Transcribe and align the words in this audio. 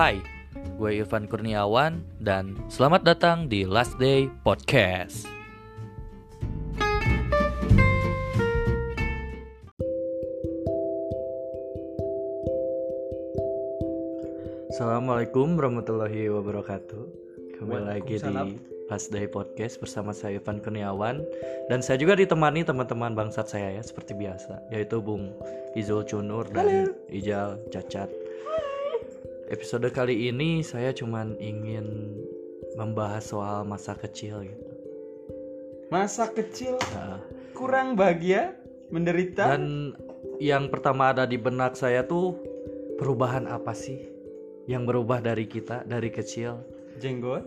Hai, 0.00 0.16
gue 0.80 1.04
Irfan 1.04 1.28
Kurniawan 1.28 2.00
dan 2.24 2.56
selamat 2.72 3.04
datang 3.04 3.52
di 3.52 3.68
Last 3.68 4.00
Day 4.00 4.32
Podcast. 4.40 5.28
Assalamualaikum 14.72 15.60
warahmatullahi 15.60 16.32
wabarakatuh. 16.32 17.04
Kembali 17.60 17.84
lagi 17.84 18.16
di 18.24 18.56
Last 18.88 19.12
Day 19.12 19.28
Podcast 19.28 19.84
bersama 19.84 20.16
saya 20.16 20.40
Irfan 20.40 20.64
Kurniawan 20.64 21.20
dan 21.68 21.84
saya 21.84 22.00
juga 22.00 22.16
ditemani 22.16 22.64
teman-teman 22.64 23.12
bangsat 23.12 23.52
saya 23.52 23.76
ya 23.76 23.84
seperti 23.84 24.16
biasa 24.16 24.64
yaitu 24.72 24.96
Bung 25.04 25.36
Izul 25.76 26.08
Cunur 26.08 26.48
dan 26.48 26.88
Ijal 27.12 27.60
Cacat. 27.68 28.19
Episode 29.50 29.90
kali 29.90 30.30
ini 30.30 30.62
saya 30.62 30.94
cuman 30.94 31.34
ingin 31.42 32.14
membahas 32.78 33.34
soal 33.34 33.66
masa 33.66 33.98
kecil 33.98 34.46
gitu. 34.46 34.70
Masa 35.90 36.30
kecil 36.30 36.78
Nah, 36.94 37.18
kurang 37.50 37.98
bahagia, 37.98 38.54
menderita. 38.94 39.50
dan 39.50 39.90
yang 40.38 40.70
pertama 40.70 41.10
ada 41.10 41.26
di 41.26 41.34
benak 41.34 41.74
saya 41.74 42.06
tuh 42.06 42.38
perubahan 42.94 43.50
apa 43.50 43.74
sih 43.74 43.98
yang 44.70 44.86
berubah 44.86 45.18
dari 45.18 45.50
kita 45.50 45.82
dari 45.82 46.14
kecil 46.14 46.62
jenggot. 47.02 47.42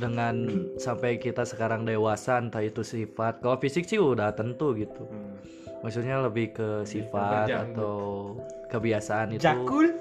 dengan 0.00 0.48
sampai 0.80 1.20
kita 1.20 1.44
sekarang 1.44 1.84
dewasa 1.84 2.40
entah 2.40 2.64
itu 2.64 2.80
sifat 2.80 3.44
kalau 3.44 3.60
fisik 3.60 3.84
sih 3.84 4.00
udah 4.00 4.32
tentu 4.32 4.72
gitu 4.72 5.04
maksudnya 5.84 6.16
lebih 6.24 6.56
ke 6.56 6.88
sifat 6.88 7.52
atau 7.52 8.32
kebiasaan 8.72 9.36
itu 9.36 9.44
Jakul. 9.44 9.92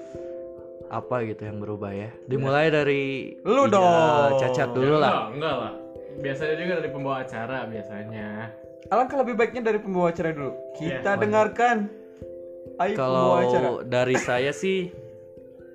Apa 0.91 1.23
gitu 1.23 1.41
yang 1.41 1.57
berubah 1.57 1.87
ya 1.89 2.11
dimulai 2.25 2.67
dari 2.67 3.31
Lu 3.41 3.63
Ija, 3.63 3.71
dong. 3.71 4.31
cacat 4.37 4.67
Ya, 4.67 4.75
dulu 4.75 4.95
lah 4.97 5.11
enggak, 5.11 5.27
enggak 5.31 5.55
lah. 5.57 5.71
Biasanya 6.13 6.55
juga 6.57 6.73
dari 6.77 6.89
pembawa 6.91 7.17
acara 7.17 7.57
biasanya. 7.65 8.27
Alangkah 8.85 9.17
lebih 9.17 9.33
baiknya 9.33 9.61
dari 9.63 9.79
pembawa 9.79 10.11
acara 10.11 10.29
dulu. 10.29 10.51
Kita 10.75 11.09
Iya. 11.09 11.17
dengarkan. 11.17 11.77
Ayo 12.77 12.93
pembawa 12.93 13.35
acara. 13.37 13.47
kalau 13.47 13.73
dari 13.81 14.15
saya 14.17 14.51
sih 14.51 14.91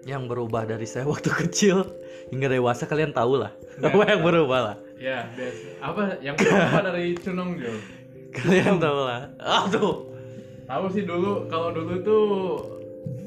yang 0.05 0.29
berubah 0.29 0.63
dari 0.65 0.85
saya 0.85 1.09
waktu 1.09 1.33
kecil 1.41 1.89
hingga 2.29 2.47
dewasa 2.49 2.85
kalian 2.85 3.11
tahu 3.11 3.41
lah 3.41 3.51
apa 3.79 4.03
yang 4.07 4.23
berubah 4.23 4.61
lah 4.63 4.77
Ya, 4.97 5.29
biasa. 5.31 5.65
Apa 5.83 6.03
yang 6.21 6.37
pertama 6.37 6.81
dari 6.87 7.13
Cunong 7.17 7.57
Jo? 7.57 7.73
kalian 8.33 8.77
tahu 8.77 9.01
lah 9.03 9.29
aduh 9.39 9.97
Tahu 10.65 10.85
sih 10.91 11.03
dulu 11.03 11.47
kalau 11.47 11.69
dulu 11.71 11.95
tuh 12.01 12.25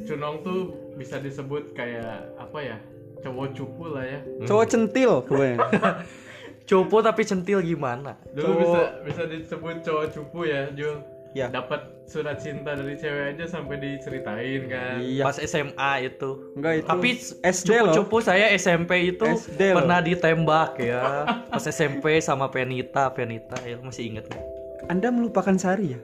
Cunong 0.04 0.40
tuh 0.40 0.62
bisa 1.00 1.16
disebut 1.18 1.72
kayak 1.72 2.36
apa 2.36 2.60
ya? 2.60 2.78
Cowok 3.20 3.48
cupu 3.56 3.84
lah 3.90 4.04
ya. 4.04 4.20
Cowok 4.44 4.66
centil 4.68 5.12
pokoknya. 5.24 5.58
cupu 6.70 7.02
tapi 7.02 7.26
centil 7.26 7.66
gimana 7.66 8.14
Dulu 8.30 8.62
bisa 8.62 8.82
bisa 9.02 9.24
disebut 9.26 9.82
cowok 9.82 10.06
cupu 10.14 10.40
ya, 10.46 10.70
Jul. 10.76 11.00
Ya. 11.30 11.46
Dapat 11.46 12.10
surat 12.10 12.42
cinta 12.42 12.74
dari 12.74 12.98
cewek 12.98 13.38
aja 13.38 13.46
sampai 13.46 13.78
diceritain 13.78 14.66
kan. 14.66 14.98
Iya. 14.98 15.30
pas 15.30 15.38
SMA 15.38 16.10
itu 16.10 16.30
Enggak 16.58 16.74
itu. 16.82 16.88
tapi 16.90 17.10
SD 17.46 17.70
loh. 17.70 17.94
cupu-cupu 17.94 18.18
saya 18.20 18.50
SMP 18.58 19.14
itu 19.14 19.26
SD 19.30 19.62
loh. 19.72 19.86
pernah 19.86 20.02
ditembak 20.02 20.82
ya 20.82 21.30
pas 21.54 21.62
SMP 21.62 22.18
sama 22.18 22.50
Penita 22.50 23.14
Penita 23.14 23.62
ya 23.62 23.78
masih 23.78 24.10
inget 24.10 24.26
nggak? 24.26 24.46
Anda 24.90 25.14
melupakan 25.14 25.54
Sari 25.54 25.94
ya? 25.94 26.00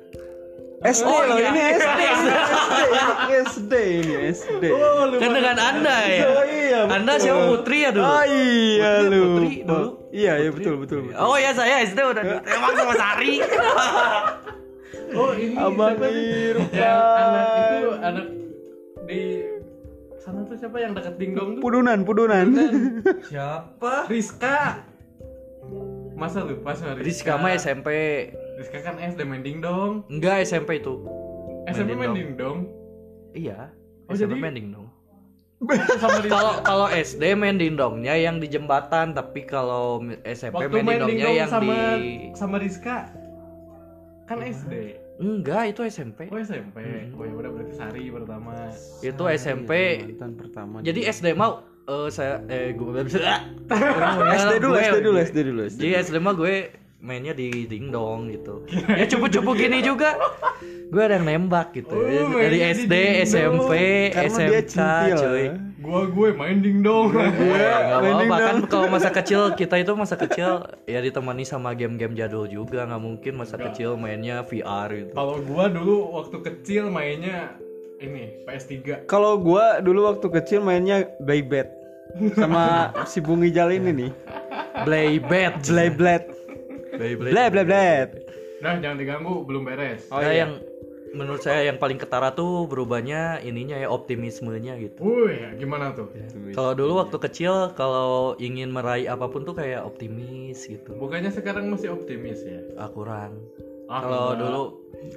SD 0.86 1.04
Oh, 1.04 1.22
loh 1.24 1.36
iya. 1.36 1.50
ini 1.50 1.62
SD. 1.74 2.02
ini 2.14 2.32
SD, 2.86 2.94
SD 3.42 3.74
ini 3.98 4.14
SD. 4.30 4.64
kan 5.16 5.30
dengan 5.32 5.58
anda 5.58 5.98
ya 6.06 6.24
Oh 6.28 6.44
iya. 6.44 6.80
anda 6.86 7.14
betul. 7.14 7.24
siapa 7.26 7.42
Putri 7.50 7.78
ya 7.80 7.90
dulu 7.90 8.06
Oh 8.06 8.24
iya 8.24 8.92
Putri- 8.96 9.10
lu. 9.10 9.22
Putri 9.26 9.54
dulu. 9.64 9.88
Iya 10.12 10.34
iya 10.38 10.50
betul 10.50 10.74
betul. 10.78 11.00
betul. 11.04 11.18
Oh 11.18 11.36
ya 11.36 11.52
saya 11.52 11.84
SD 11.84 12.00
udah 12.00 12.24
emang 12.40 12.74
sama 12.74 12.94
Sari. 12.96 13.34
Oh, 15.08 15.32
ini 15.32 15.56
Abang? 15.56 15.96
Irfan. 15.96 16.72
Yang 16.74 17.00
anak 17.16 17.48
itu 17.48 17.90
anak 18.02 18.26
di 19.06 19.22
sana 20.18 20.40
tuh 20.44 20.58
siapa 20.58 20.78
yang 20.78 20.92
dekat 20.92 21.16
dingdong 21.16 21.50
tuh? 21.56 21.62
Pudunan 21.62 22.00
pudunan. 22.04 22.48
Siapa? 23.32 24.10
Rizka. 24.10 24.84
Masa 26.14 26.44
lupa 26.44 26.74
sama 26.74 26.96
Rizka? 26.96 27.32
Rizka 27.32 27.34
mah 27.38 27.52
SMP. 27.54 27.90
Rizka 28.56 28.80
kan 28.80 28.96
SD 28.96 29.20
main 29.28 29.44
dingdong. 29.44 30.08
Enggak 30.08 30.48
SMP 30.48 30.80
itu. 30.80 31.04
SMP 31.68 31.92
main 31.92 32.16
dingdong. 32.16 32.16
dingdong. 32.16 32.58
Iya. 33.36 33.60
Oh, 34.08 34.16
SMP 34.16 34.40
jadi-. 34.40 34.88
Sama 36.04 36.18
Rizka. 36.24 36.32
Kalau 36.32 36.54
kalau 36.64 36.88
SD 36.88 37.24
main 37.36 37.60
dingdongnya 37.60 38.16
yang 38.16 38.40
di 38.40 38.48
jembatan, 38.48 39.12
tapi 39.12 39.44
kalau 39.44 40.04
SMP 40.24 40.56
Waktu 40.68 40.72
main 40.72 40.84
main 40.84 41.00
dingdongnya 41.04 41.12
dingdong 41.12 41.36
yang 41.36 41.50
sama 41.52 41.78
di 42.00 42.12
sama 42.36 42.56
Rizka. 42.60 42.98
Kan 44.26 44.40
SD. 44.40 44.74
Enggak, 45.16 45.72
itu 45.72 45.82
SMP. 45.88 46.28
Oh 46.28 46.40
SMP. 46.40 46.78
Oh 47.16 47.24
ya 47.24 47.34
udah 47.36 47.52
berarti 47.56 47.74
Sari 47.76 48.12
pertama. 48.12 48.52
Itu 49.00 49.24
SMP. 49.32 49.72
Mantan 50.04 50.32
pertama. 50.36 50.76
Jadi 50.84 51.02
SD 51.08 51.28
mau 51.36 51.64
eh 51.86 52.10
saya 52.10 52.42
eh 52.50 52.74
gue 52.74 52.90
bisa 53.06 53.22
SD 53.70 54.54
dulu, 54.58 54.74
SD 54.76 54.98
dulu, 55.06 55.18
SD 55.22 55.38
dulu. 55.46 55.62
SD. 55.70 55.80
Jadi 55.80 55.92
SD 56.04 56.16
mah 56.20 56.34
gue 56.36 56.85
mainnya 57.06 57.38
di 57.38 57.70
dingdong 57.70 58.34
gitu. 58.34 58.66
Ya 58.90 59.06
cupu-cupu 59.06 59.54
gini 59.54 59.86
juga. 59.86 60.18
Gue 60.90 61.02
ada 61.06 61.22
yang 61.22 61.26
nembak 61.30 61.78
gitu. 61.78 61.94
Oh, 61.94 62.34
Dari 62.34 62.66
SD. 62.74 62.94
SMP, 63.26 63.74
Karena 64.14 64.38
dia 64.50 64.62
SMK, 64.66 64.78
cuy. 65.22 65.46
Gua 65.86 66.02
gue 66.10 66.30
main 66.34 66.58
dingdong. 66.66 67.14
Gue 67.14 67.30
nggak 67.30 68.00
main 68.02 68.16
apa-apa 68.26 68.38
kan 68.42 68.56
dingdong. 68.58 68.70
kalau 68.74 68.88
masa 68.90 69.10
kecil 69.22 69.54
kita 69.54 69.76
itu 69.78 69.92
masa 69.94 70.18
kecil 70.18 70.66
ya 70.90 70.98
ditemani 70.98 71.46
sama 71.46 71.78
game-game 71.78 72.18
jadul 72.18 72.50
juga 72.50 72.90
nggak 72.90 73.02
mungkin 73.02 73.34
masa 73.38 73.62
kecil 73.62 73.94
mainnya 73.94 74.42
VR 74.42 74.90
gitu. 74.90 75.14
Kalau 75.14 75.38
gua 75.46 75.70
dulu 75.70 76.10
waktu 76.18 76.38
kecil 76.42 76.90
mainnya 76.90 77.54
ini 78.02 78.42
PS3. 78.50 79.06
Kalau 79.06 79.38
gua 79.38 79.78
dulu 79.78 80.10
waktu 80.10 80.26
kecil 80.42 80.66
mainnya 80.66 81.06
Beyblade 81.22 81.70
sama 82.34 82.90
si 83.12 83.22
Bung 83.22 83.46
Ijal 83.46 83.74
ini 83.78 83.92
nih. 83.94 84.12
Beyblade, 84.86 85.62
Beyblade. 86.98 87.30
Beyblade. 87.30 87.32
Blade, 87.34 87.52
blade, 87.52 87.68
blade. 87.68 88.12
Nah, 88.64 88.74
jangan 88.80 88.98
diganggu, 88.98 89.34
belum 89.44 89.64
beres. 89.64 90.08
Oh, 90.10 90.20
Nah, 90.20 90.32
iya. 90.32 90.48
yang 90.48 90.52
menurut 91.16 91.40
saya 91.40 91.64
yang 91.64 91.80
paling 91.80 91.96
ketara 91.96 92.36
tuh 92.36 92.68
berubahnya 92.68 93.40
ininya 93.40 93.80
ya 93.80 93.88
optimismenya 93.88 94.76
gitu. 94.76 95.00
Wih, 95.00 95.56
gimana 95.56 95.96
tuh? 95.96 96.12
Kalau 96.52 96.76
dulu 96.76 97.00
waktu 97.00 97.18
kecil 97.24 97.72
kalau 97.72 98.36
ingin 98.36 98.68
meraih 98.68 99.08
apa 99.08 99.32
pun 99.32 99.48
tuh 99.48 99.56
kayak 99.56 99.88
optimis 99.88 100.68
gitu. 100.68 100.92
Bukannya 101.00 101.32
sekarang 101.32 101.72
masih 101.72 101.96
optimis 101.96 102.44
ya? 102.44 102.60
Ah, 102.76 102.92
kurang. 102.92 103.40
Ah, 103.88 104.02
Kalau 104.04 104.28
dulu 104.36 104.62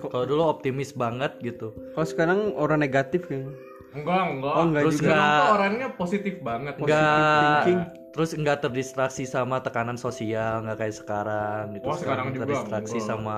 kalau 0.06 0.24
dulu 0.28 0.42
optimis 0.46 0.94
banget 0.94 1.34
gitu. 1.42 1.74
Kalau 1.96 2.06
sekarang 2.06 2.38
orang 2.54 2.78
negatif 2.78 3.26
kayaknya. 3.26 3.58
Enggak, 3.90 4.20
enggak. 4.28 4.52
Oh, 4.52 4.64
enggak 4.64 4.82
Terus 4.84 4.94
juga. 4.94 5.08
Enggak 5.08 5.28
tuh 5.38 5.48
orangnya 5.50 5.88
positif 5.94 6.34
banget. 6.40 6.74
enggak 6.76 7.60
thinking. 7.62 7.80
terus 8.08 8.30
enggak 8.32 8.58
terdistraksi 8.60 9.24
sama 9.24 9.56
tekanan 9.58 9.96
sosial, 9.96 10.60
enggak 10.60 10.76
kayak 10.78 10.94
sekarang 10.94 11.62
gitu. 11.72 11.86
Wah, 11.86 11.96
sekarang 11.96 12.26
juga, 12.28 12.42
terdistraksi 12.44 12.98
enggak. 12.98 13.08
sama 13.08 13.36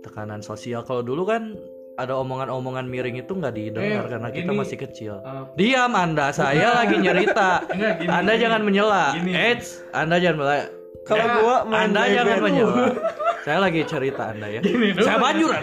tekanan 0.00 0.40
sosial. 0.40 0.80
Kalau 0.82 1.00
dulu 1.00 1.22
kan 1.24 1.54
ada 1.94 2.14
omongan-omongan 2.16 2.84
miring 2.84 3.16
itu 3.16 3.30
nggak 3.30 3.54
didengar 3.54 4.04
Eh, 4.04 4.10
karena 4.10 4.28
kita 4.28 4.50
gini, 4.50 4.58
masih 4.58 4.78
kecil. 4.80 5.14
eh, 5.16 5.42
Diam 5.54 5.94
Anda, 5.94 6.30
saya 6.30 6.74
lagi 6.74 6.98
nyerita. 6.98 7.62
Enggak, 7.70 7.92
gini, 7.96 8.10
anda 8.10 8.32
gini. 8.32 8.42
jangan 8.42 8.60
menyela. 8.60 9.04
Eits, 9.14 9.68
Anda 9.92 10.16
jangan 10.18 10.36
menyela. 10.36 10.56
Kalau 11.04 11.20
Ya, 11.22 11.34
gua 11.36 11.56
main 11.64 11.80
Anda 11.86 12.02
jangan 12.08 12.38
menyela. 12.40 12.84
Saya 13.44 13.58
lagi 13.60 13.84
cerita 13.84 14.32
Anda 14.32 14.48
ya. 14.48 14.60
Saya 15.04 15.20
banjuran. 15.20 15.62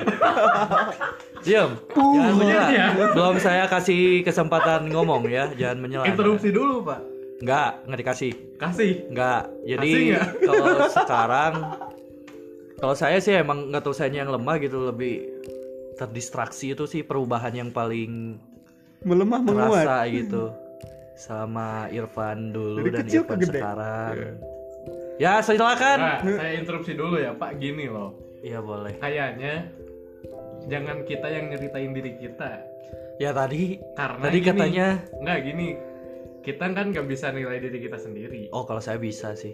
Diam. 1.46 1.72
Jangan 1.98 2.34
menyela. 2.38 2.68
ya. 2.70 2.86
Belum 3.18 3.36
saya 3.42 3.66
kasih 3.66 4.22
kesempatan 4.22 4.94
ngomong 4.94 5.26
ya. 5.26 5.50
Jangan 5.58 5.78
menyela. 5.82 6.06
Anda. 6.06 6.14
interupsi 6.14 6.54
dulu, 6.54 6.86
Pak. 6.86 7.00
Enggak, 7.42 7.72
enggak 7.90 8.00
dikasih. 8.06 8.32
Kasih. 8.62 8.94
Enggak. 9.10 9.50
Jadi 9.66 9.90
nggak? 10.14 10.28
kalau 10.46 10.66
sekarang 10.94 11.54
kalau 12.78 12.96
saya 12.98 13.18
sih 13.18 13.34
emang 13.34 13.74
nggak 13.74 13.82
tahu 13.82 13.94
saya 13.98 14.14
yang 14.14 14.30
lemah 14.30 14.62
gitu 14.62 14.86
lebih 14.86 15.26
terdistraksi 15.98 16.78
itu 16.78 16.86
sih 16.86 17.02
perubahan 17.02 17.54
yang 17.54 17.70
paling 17.74 18.38
Melemah 19.02 19.42
menguat. 19.42 19.86
terasa 19.86 20.06
gitu 20.14 20.54
sama 21.18 21.90
Irfan 21.90 22.54
dulu 22.54 22.86
Dari 22.86 22.94
dan 22.94 23.02
kecil 23.06 23.22
Irfan 23.26 23.38
ke 23.42 23.46
gede. 23.50 23.62
Ya 25.22 25.38
silakan. 25.46 25.98
Nah, 26.02 26.18
saya 26.26 26.58
interupsi 26.58 26.98
dulu 26.98 27.22
ya, 27.22 27.38
Pak. 27.38 27.62
Gini 27.62 27.86
loh. 27.86 28.18
Iya 28.42 28.58
boleh. 28.58 28.98
Kayaknya 28.98 29.70
jangan 30.66 31.06
kita 31.06 31.30
yang 31.30 31.54
nyeritain 31.54 31.94
diri 31.94 32.18
kita. 32.18 32.66
Ya 33.22 33.30
tadi 33.30 33.78
Karena 33.94 34.24
tadi 34.26 34.40
gini, 34.42 34.50
katanya 34.50 34.88
Enggak 35.22 35.40
gini. 35.46 35.68
Kita 36.42 36.74
kan 36.74 36.90
nggak 36.90 37.06
bisa 37.06 37.30
nilai 37.30 37.62
diri 37.62 37.86
kita 37.86 38.02
sendiri. 38.02 38.50
oh 38.50 38.66
kalau 38.66 38.82
saya 38.82 38.98
bisa 38.98 39.38
sih. 39.38 39.54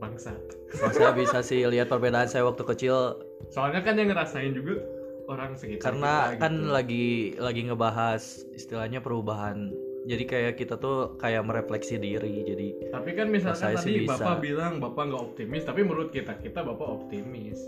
Bangsa. 0.00 0.32
Kalau 0.72 0.92
saya 0.96 1.12
bisa 1.12 1.44
sih 1.44 1.60
lihat 1.68 1.92
perbedaan 1.92 2.28
saya 2.28 2.48
waktu 2.48 2.64
kecil 2.64 3.20
Soalnya 3.52 3.84
kan 3.84 4.00
yang 4.00 4.08
ngerasain 4.08 4.56
juga 4.56 4.80
orang 5.28 5.58
sekitar 5.58 5.92
karena 5.92 6.32
kita 6.32 6.40
kan 6.40 6.52
gitu. 6.54 6.70
lagi 6.72 7.06
lagi 7.36 7.60
ngebahas 7.66 8.22
istilahnya 8.54 9.02
perubahan 9.02 9.74
jadi 10.06 10.24
kayak 10.24 10.52
kita 10.54 10.74
tuh 10.76 11.14
kayak 11.16 11.42
merefleksi 11.42 11.98
diri 11.98 12.46
jadi 12.46 12.68
Tapi 12.88 13.10
kan 13.12 13.26
misalkan 13.26 13.58
saya 13.60 13.76
sih 13.76 13.90
tadi 13.90 14.00
bisa. 14.02 14.16
bapak 14.16 14.34
bilang 14.38 14.72
bapak 14.78 15.02
nggak 15.04 15.22
optimis, 15.24 15.62
tapi 15.62 15.82
menurut 15.82 16.08
kita 16.08 16.38
kita 16.38 16.62
bapak 16.62 16.86
optimis. 16.86 17.58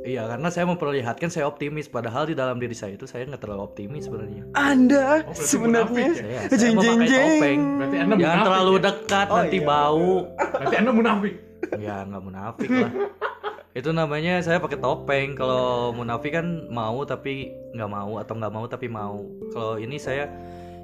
iya 0.00 0.26
karena 0.26 0.48
saya 0.48 0.66
memperlihatkan 0.66 1.28
saya 1.28 1.46
optimis 1.46 1.86
padahal 1.86 2.24
di 2.24 2.34
dalam 2.34 2.56
diri 2.56 2.72
saya 2.72 2.92
itu 2.92 3.04
saya 3.04 3.24
nggak 3.24 3.40
terlalu 3.40 3.62
optimis 3.64 4.04
sebenarnya 4.04 4.42
Anda 4.52 5.24
Oh, 5.24 5.32
sebenarnya 5.32 5.88
munafik 5.88 6.10
saya, 6.14 6.38
saya 6.44 6.58
jeng 6.60 6.74
jeng 6.76 7.00
jeng. 7.00 7.08
topeng 7.08 7.60
Berarti 7.78 7.96
anda 7.98 8.14
jangan 8.16 8.38
terlalu 8.44 8.72
ya? 8.74 8.82
dekat 8.84 9.26
Oh, 9.26 9.36
nanti 9.38 9.56
iya. 9.56 9.66
bau 9.66 10.12
Berarti 10.36 10.76
anda 10.76 10.92
munafik. 10.92 11.34
ya 11.78 11.96
nggak 12.04 12.22
munafik 12.22 12.68
lah 12.70 12.92
itu 13.70 13.90
namanya 13.90 14.34
saya 14.40 14.58
pakai 14.58 14.76
topeng 14.76 15.28
kalau 15.32 15.64
munafik 15.90 16.32
kan 16.32 16.46
mau 16.68 16.98
tapi 17.02 17.46
nggak 17.72 17.86
mau 17.86 18.18
atau 18.18 18.34
nggak 18.34 18.50
mau 18.50 18.64
tapi 18.66 18.86
mau 18.86 19.22
kalau 19.48 19.76
ini 19.76 19.96
saya 19.96 20.26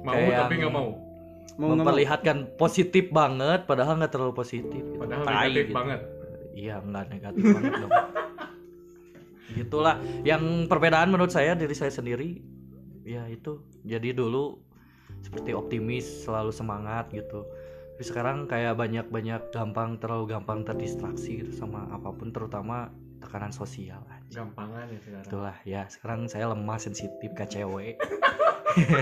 Mau 0.05 0.13
kayak 0.13 0.37
tapi 0.45 0.53
nggak 0.61 0.73
mau. 0.73 0.89
Mau 0.93 1.65
nggak 1.65 1.65
mau. 1.65 1.75
memperlihatkan 1.81 2.37
positif 2.61 3.09
banget 3.09 3.65
padahal 3.65 3.97
nggak 3.97 4.13
terlalu 4.13 4.33
positif 4.37 4.83
gitu. 4.85 5.01
Padahal 5.01 5.23
Tai 5.25 5.33
negatif 5.33 5.65
gitu. 5.65 5.75
banget. 5.75 6.01
iya 6.55 6.75
nggak 6.79 7.05
negatif 7.11 7.43
banget 7.51 7.73
dong 7.83 7.91
gitulah 9.59 9.95
yang 10.23 10.71
perbedaan 10.71 11.11
menurut 11.11 11.27
saya 11.27 11.51
diri 11.51 11.75
saya 11.75 11.91
sendiri 11.91 12.39
ya 13.03 13.27
itu 13.27 13.59
jadi 13.83 14.15
dulu 14.15 14.55
seperti 15.19 15.51
optimis 15.51 16.07
selalu 16.23 16.55
semangat 16.55 17.11
gitu 17.11 17.43
tapi 17.95 18.03
sekarang 18.03 18.47
kayak 18.47 18.75
banyak-banyak 18.75 19.51
gampang 19.51 19.99
terlalu 19.99 20.31
gampang 20.31 20.63
terdistraksi 20.63 21.43
gitu 21.43 21.51
sama 21.55 21.87
apa 21.91 22.11
pun 22.11 22.31
terutama 22.31 22.91
tekanan 23.23 23.55
sosial. 23.55 24.03
Gampangan 24.27 24.85
ya 24.87 24.99
sekarang. 24.99 25.25
itulah 25.25 25.55
ya 25.63 25.81
sekarang 25.85 26.19
saya 26.25 26.45
lemah 26.49 26.77
sensitif 26.77 27.29
ke 27.31 27.45
cewek 27.45 27.95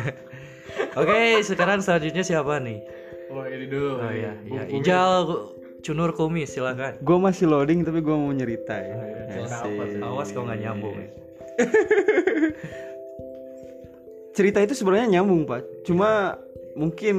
oke 0.99 1.19
sekarang 1.41 1.79
selanjutnya 1.79 2.21
siapa 2.21 2.59
nih 2.59 2.81
Oh 3.29 3.41
ini 3.43 3.65
dulu. 3.65 3.97
oh 3.97 4.13
iya 4.13 4.37
iya 4.45 4.61
Kumis. 4.63 4.77
Ijal 4.77 5.13
Cunur 5.81 6.13
Kumis 6.13 6.53
silakan 6.53 7.01
Gue 7.01 7.17
masih 7.17 7.49
loading 7.49 7.81
tapi 7.81 7.99
gue 7.99 8.13
mau 8.13 8.29
nyerita 8.29 8.77
ya. 8.77 8.93
iya. 9.25 9.41
Asik. 9.41 9.73
Apa 9.73 9.83
tuh? 9.83 9.99
awas 10.05 10.29
kau 10.29 10.45
nggak 10.45 10.61
nyambung 10.61 10.95
ya. 10.95 11.09
Cerita 14.33 14.61
itu 14.61 14.73
sebenarnya 14.73 15.17
nyambung 15.17 15.45
pak. 15.45 15.61
Cuma 15.81 16.37
mungkin 16.73 17.17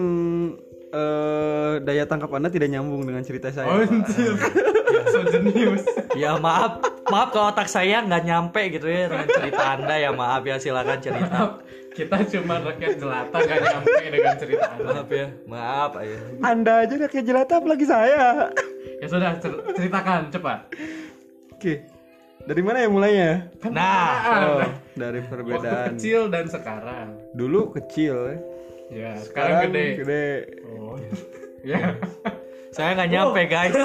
eh, 0.91 1.75
daya 1.79 2.07
tangkap 2.07 2.31
anda 2.31 2.47
tidak 2.47 2.71
nyambung 2.71 3.03
dengan 3.03 3.23
cerita 3.23 3.51
saya. 3.51 3.71
Oh 3.71 3.83
anjir. 3.83 4.35
so 5.15 5.19
jenius. 5.27 5.83
ya 6.15 6.39
maaf 6.39 6.79
maaf 7.07 7.29
kalau 7.31 7.49
otak 7.49 7.67
saya 7.67 8.01
nggak 8.01 8.23
nyampe 8.23 8.63
gitu 8.71 8.87
ya 8.87 9.07
dengan 9.07 9.29
cerita 9.29 9.63
anda 9.73 9.95
ya 9.95 10.11
maaf 10.11 10.43
ya 10.43 10.57
silakan 10.57 10.99
cerita 10.99 11.61
Kita 11.91 12.17
cuma 12.27 12.59
rakyat 12.59 12.99
jelata 12.99 13.39
gak 13.39 13.61
nyampe 13.61 14.03
dengan 14.05 14.35
cerita 14.35 14.67
anda. 14.69 14.91
maaf 14.91 15.09
ya 15.09 15.27
maaf 15.47 15.91
ayo 15.97 16.17
Anda 16.41 16.73
aja 16.81 16.93
udah 16.93 17.07
kayak 17.07 17.23
jelata 17.25 17.53
apalagi 17.57 17.87
saya. 17.87 18.51
Ya 18.97 19.07
sudah 19.07 19.31
cer- 19.39 19.63
ceritakan 19.73 20.27
cepat. 20.29 20.59
Oke. 21.51 21.87
Dari 22.43 22.61
mana 22.61 22.79
ya 22.79 22.89
mulainya? 22.89 23.31
nah 23.71 24.11
Oh, 24.27 24.61
dari 24.93 25.23
Waktu 25.23 25.31
perbedaan. 25.31 25.91
kecil 25.95 26.27
dan 26.29 26.45
sekarang. 26.45 27.07
Dulu 27.31 27.73
kecil, 27.73 28.43
Ya 28.91 29.15
sekarang, 29.17 29.71
gede. 29.71 29.87
gede. 29.97 30.27
Oh. 30.69 30.99
ya. 31.63 31.95
saya 32.69 32.91
nggak 32.93 33.09
nyampe 33.09 33.43
guys 33.47 33.75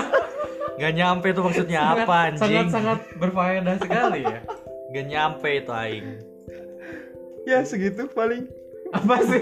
nggak 0.80 0.94
nyampe 0.96 1.28
itu 1.30 1.42
maksudnya 1.42 1.80
apa 1.94 2.16
anjing 2.26 2.40
Sangat 2.40 2.66
sangat 2.72 3.00
berfaedah 3.16 3.76
sekali 3.78 4.24
ya. 4.24 4.40
nggak 4.90 5.06
nyampe 5.06 5.50
itu 5.54 5.72
aing 5.72 6.08
Ya 7.44 7.60
segitu 7.62 8.06
paling. 8.08 8.46
Apa 8.90 9.16
sih? 9.22 9.42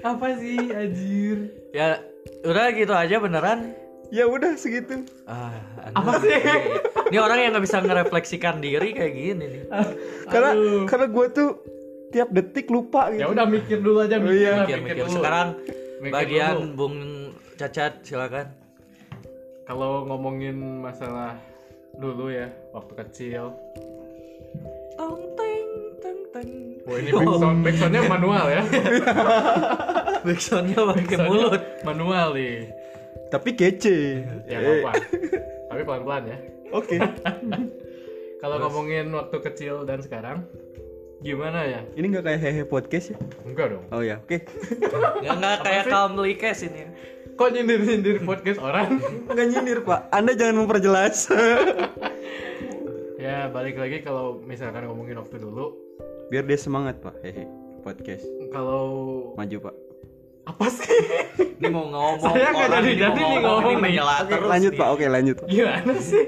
Apa 0.00 0.26
sih 0.34 0.56
anjir? 0.70 1.38
ya 1.70 2.00
udah 2.42 2.66
gitu 2.72 2.90
aja 2.90 3.16
beneran 3.16 3.76
Ya 4.08 4.26
udah 4.26 4.56
segitu. 4.56 5.06
ah 5.24 5.54
Apa 5.92 6.18
sih? 6.18 6.34
ini 7.06 7.16
orang 7.16 7.38
yang 7.38 7.50
nggak 7.52 7.62
bisa 7.62 7.78
ngerefleksikan 7.78 8.58
diri 8.58 8.90
kayak 8.90 9.14
gini 9.14 9.44
nih 9.46 9.62
Karena 10.26 10.50
Aduh. 10.50 10.82
karena 10.84 11.06
gue 11.06 11.26
tuh 11.30 11.48
tiap 12.10 12.28
detik 12.28 12.66
lupa 12.66 13.12
gitu. 13.12 13.22
Ya 13.22 13.28
udah 13.28 13.46
mikir 13.46 13.78
dulu 13.78 14.02
aja 14.02 14.18
mikir, 14.18 14.34
iya. 14.34 14.50
lah, 14.50 14.66
mikir 14.66 14.78
mikir 14.78 14.82
mikir 14.82 15.04
dulu. 15.06 15.14
sekarang 15.14 15.48
Mikir 16.00 16.12
bagian 16.16 16.54
dulu. 16.56 16.74
Bung 16.74 16.96
Cacat 17.60 18.00
silakan 18.00 18.48
Kalau 19.68 20.08
ngomongin 20.08 20.80
masalah 20.80 21.36
dulu 21.92 22.32
ya 22.32 22.48
waktu 22.72 22.92
kecil. 23.04 23.52
tong 24.96 25.20
teng 25.36 25.68
teng 26.00 26.18
teng 26.32 26.50
Oh 26.88 26.96
ini 26.96 27.12
backsound 27.20 27.60
backsoundnya 27.60 28.02
manual 28.08 28.48
ya. 28.48 28.62
backsoundnya 30.24 30.80
pakai 30.88 31.16
mulut 31.20 31.60
Manual 31.84 32.32
nih. 32.32 32.72
Tapi 33.28 33.52
kece. 33.52 34.24
Ya 34.48 34.56
Eh, 34.64 34.80
apa? 34.80 34.96
Tapi 35.68 35.80
pelan 35.84 36.02
pelan 36.08 36.22
ya. 36.32 36.38
Oke. 36.72 36.96
Kalau 38.40 38.56
ngomongin 38.56 39.12
waktu 39.12 39.36
kecil 39.36 39.84
dan 39.84 40.00
sekarang, 40.00 40.48
gimana 41.20 41.68
ya? 41.68 41.80
Ini 41.92 42.08
nggak 42.08 42.24
kayak 42.24 42.40
hehe 42.40 42.62
podcast 42.64 43.12
ya? 43.12 43.18
Enggak 43.44 43.76
dong. 43.76 43.84
Oh 43.92 44.00
ya, 44.00 44.16
oke. 44.16 44.48
nggak 45.20 45.36
nggak 45.36 45.56
kayak 45.60 45.84
calmly 45.92 46.32
case 46.40 46.64
ini. 46.64 46.88
Kok 47.40 47.48
nyindir 47.50 47.80
nyindir 47.80 48.16
podcast 48.28 48.60
orang? 48.60 49.00
Nggak 49.24 49.46
nyindir 49.48 49.78
pak. 49.80 50.12
Anda 50.12 50.36
jangan 50.36 50.60
memperjelas. 50.60 51.24
ya 53.16 53.48
balik 53.48 53.76
lagi 53.76 54.00
kalau 54.00 54.36
misalkan 54.38 54.84
ngomongin 54.84 55.16
waktu 55.16 55.40
dulu, 55.40 55.72
Biar 56.28 56.44
dia 56.44 56.54
semangat 56.54 57.00
pak. 57.00 57.16
Hehe. 57.22 57.48
Podcast. 57.80 58.28
kalau 58.52 58.84
Maju 59.34 59.56
pak. 59.62 59.74
apa 60.42 60.66
sih? 60.68 61.00
Ini 61.56 61.68
mau 61.70 61.86
ngomong 61.86 62.28
Saya 62.28 62.50
nggak 62.50 62.68
jadi- 62.76 62.96
jadi 62.98 63.20
nih 63.22 63.38
ngomong, 63.40 63.72
ini 63.78 63.88
nih. 63.88 64.02
Oke, 64.02 64.28
terus 64.28 64.48
lanjut 64.50 64.72
nih. 64.72 64.78
pak. 64.78 64.88
Oke 64.90 65.04
lanjut 65.06 65.36
pak. 65.38 65.48
Gimana 65.48 65.94
sih? 65.96 66.24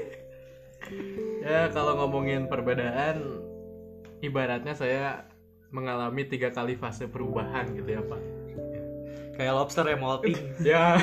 ya 1.43 1.61
kalau 1.69 1.93
ngomongin 1.95 2.47
perbedaan, 2.47 3.17
ibaratnya 4.19 4.73
saya 4.73 5.27
mengalami 5.69 6.25
tiga 6.25 6.49
kali 6.49 6.73
fase 6.73 7.05
perubahan 7.05 7.69
gitu 7.71 7.89
ya 7.91 8.01
pak. 8.01 8.21
Kayak 9.33 9.53
lobster 9.53 9.83
ya 9.83 9.97
molting 9.97 10.37
Ya, 10.63 10.97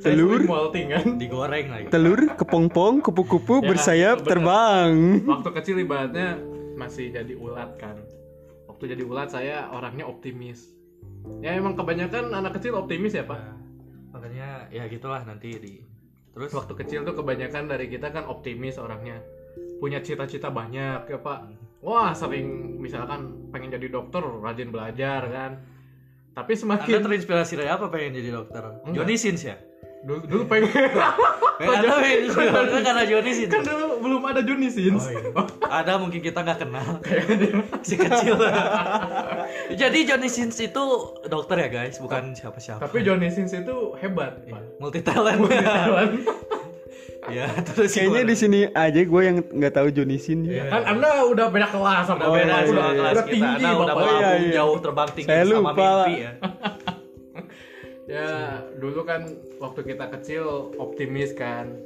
Telur. 0.00 0.40
molting 0.42 0.86
kan. 0.88 1.06
digoreng 1.16 1.66
lagi 1.68 1.86
Telur, 1.88 2.20
kepong-pong, 2.34 3.00
kupu-kupu 3.00 3.60
Ya, 3.60 3.68
bersayap 3.68 4.16
bener. 4.20 4.30
terbang. 4.34 4.92
Waktu 5.22 5.48
kecil 5.54 5.76
ibaratnya 5.78 6.40
masih 6.74 7.12
jadi 7.12 7.34
ulat 7.34 7.76
kan. 7.76 8.00
Waktu 8.66 8.96
jadi 8.96 9.02
ulat 9.04 9.28
saya 9.30 9.68
orangnya 9.68 10.04
optimis. 10.04 10.72
Ya 11.38 11.54
emang 11.54 11.76
kebanyakan 11.76 12.32
anak 12.32 12.58
kecil 12.58 12.74
optimis 12.74 13.12
ya 13.12 13.22
pak. 13.22 13.38
Nah, 13.38 13.54
makanya 14.10 14.66
ya 14.68 14.86
gitulah 14.86 15.22
nanti 15.22 15.54
di 15.54 15.74
terus 16.32 16.50
Waktu 16.50 16.72
kecil 16.74 17.04
tuh 17.04 17.14
kebanyakan 17.14 17.68
dari 17.68 17.86
kita 17.86 18.08
kan 18.08 18.24
optimis 18.24 18.74
orangnya. 18.76 19.20
Punya 19.78 20.00
cita-cita 20.00 20.48
banyak 20.48 21.04
ya 21.04 21.18
pak. 21.20 21.38
Wah 21.78 22.10
sering 22.10 22.78
misalkan 22.78 23.50
pengen 23.50 23.70
jadi 23.70 23.86
dokter, 23.88 24.22
rajin 24.40 24.70
belajar 24.70 25.22
kan. 25.28 25.52
Tapi 26.32 26.52
anda 26.56 26.62
semakin 26.64 26.98
terinspirasi 27.04 27.52
dari 27.60 27.68
apa 27.68 27.92
pengen 27.92 28.16
jadi 28.16 28.30
dokter? 28.32 28.62
Enggak. 28.88 29.04
Johnny 29.04 29.16
Sins 29.20 29.44
ya? 29.44 29.56
Dulu, 30.02 30.20
dulu 30.26 30.42
pengen. 30.50 30.66
Anda 31.62 31.94
pengen 32.02 32.18
jadi 32.26 32.48
dokter 32.50 32.80
karena 32.82 33.04
Johnny 33.06 33.32
Sins. 33.36 33.52
kan 33.54 33.62
dulu 33.62 33.86
belum 34.02 34.22
ada 34.26 34.40
Johnny 34.42 34.66
Sins. 34.66 35.04
Oh, 35.06 35.12
iya. 35.14 35.30
ada 35.70 35.92
mungkin 36.00 36.18
kita 36.18 36.42
nggak 36.42 36.58
kenal. 36.58 36.98
Si 37.86 37.94
kecil. 37.94 38.34
Jadi 39.80 39.98
Johnny 40.02 40.26
Sins 40.26 40.58
itu 40.58 40.84
dokter 41.30 41.56
ya 41.62 41.68
guys? 41.70 42.02
Bukan 42.02 42.34
siapa-siapa. 42.34 42.82
Tapi 42.82 43.06
Johnny 43.06 43.30
Sins 43.30 43.54
itu 43.54 43.94
hebat 44.02 44.42
pak. 44.42 44.62
multi 44.82 45.00
talent 45.06 45.38
ya 47.30 47.46
terus 47.70 47.94
Kayaknya 47.94 48.22
di 48.26 48.36
sini 48.38 48.60
aja 48.74 49.00
gue 49.06 49.22
yang 49.22 49.36
nggak 49.46 49.74
tahu 49.78 49.88
Johnny 49.94 50.18
Sin. 50.18 50.42
Iya. 50.42 50.66
kan 50.66 50.82
Anda 50.96 51.22
udah 51.30 51.46
beda 51.54 51.68
kelas 51.70 52.04
sama 52.10 52.18
udah 52.26 52.28
beda 52.34 52.42
iya, 52.42 52.66
sama 52.66 52.80
iya. 52.82 52.90
kelas 52.98 53.12
udah 53.12 53.24
kita 53.24 53.30
tinggi, 53.30 53.54
anda 53.62 53.70
udah 53.70 53.86
Bapak. 53.86 54.02
melambung 54.02 54.22
Iya, 54.22 54.30
iya. 54.42 54.54
jauh 54.58 54.78
terbang 54.82 55.08
tinggi 55.14 55.28
Saya 55.30 55.42
sama 55.46 55.54
lupa. 55.54 55.70
mimpi 55.70 56.14
ya 56.18 56.32
Ya, 58.12 58.60
dulu 58.76 59.08
kan 59.08 59.24
waktu 59.56 59.80
kita 59.88 60.10
kecil 60.18 60.74
optimis 60.76 61.32
kan. 61.32 61.80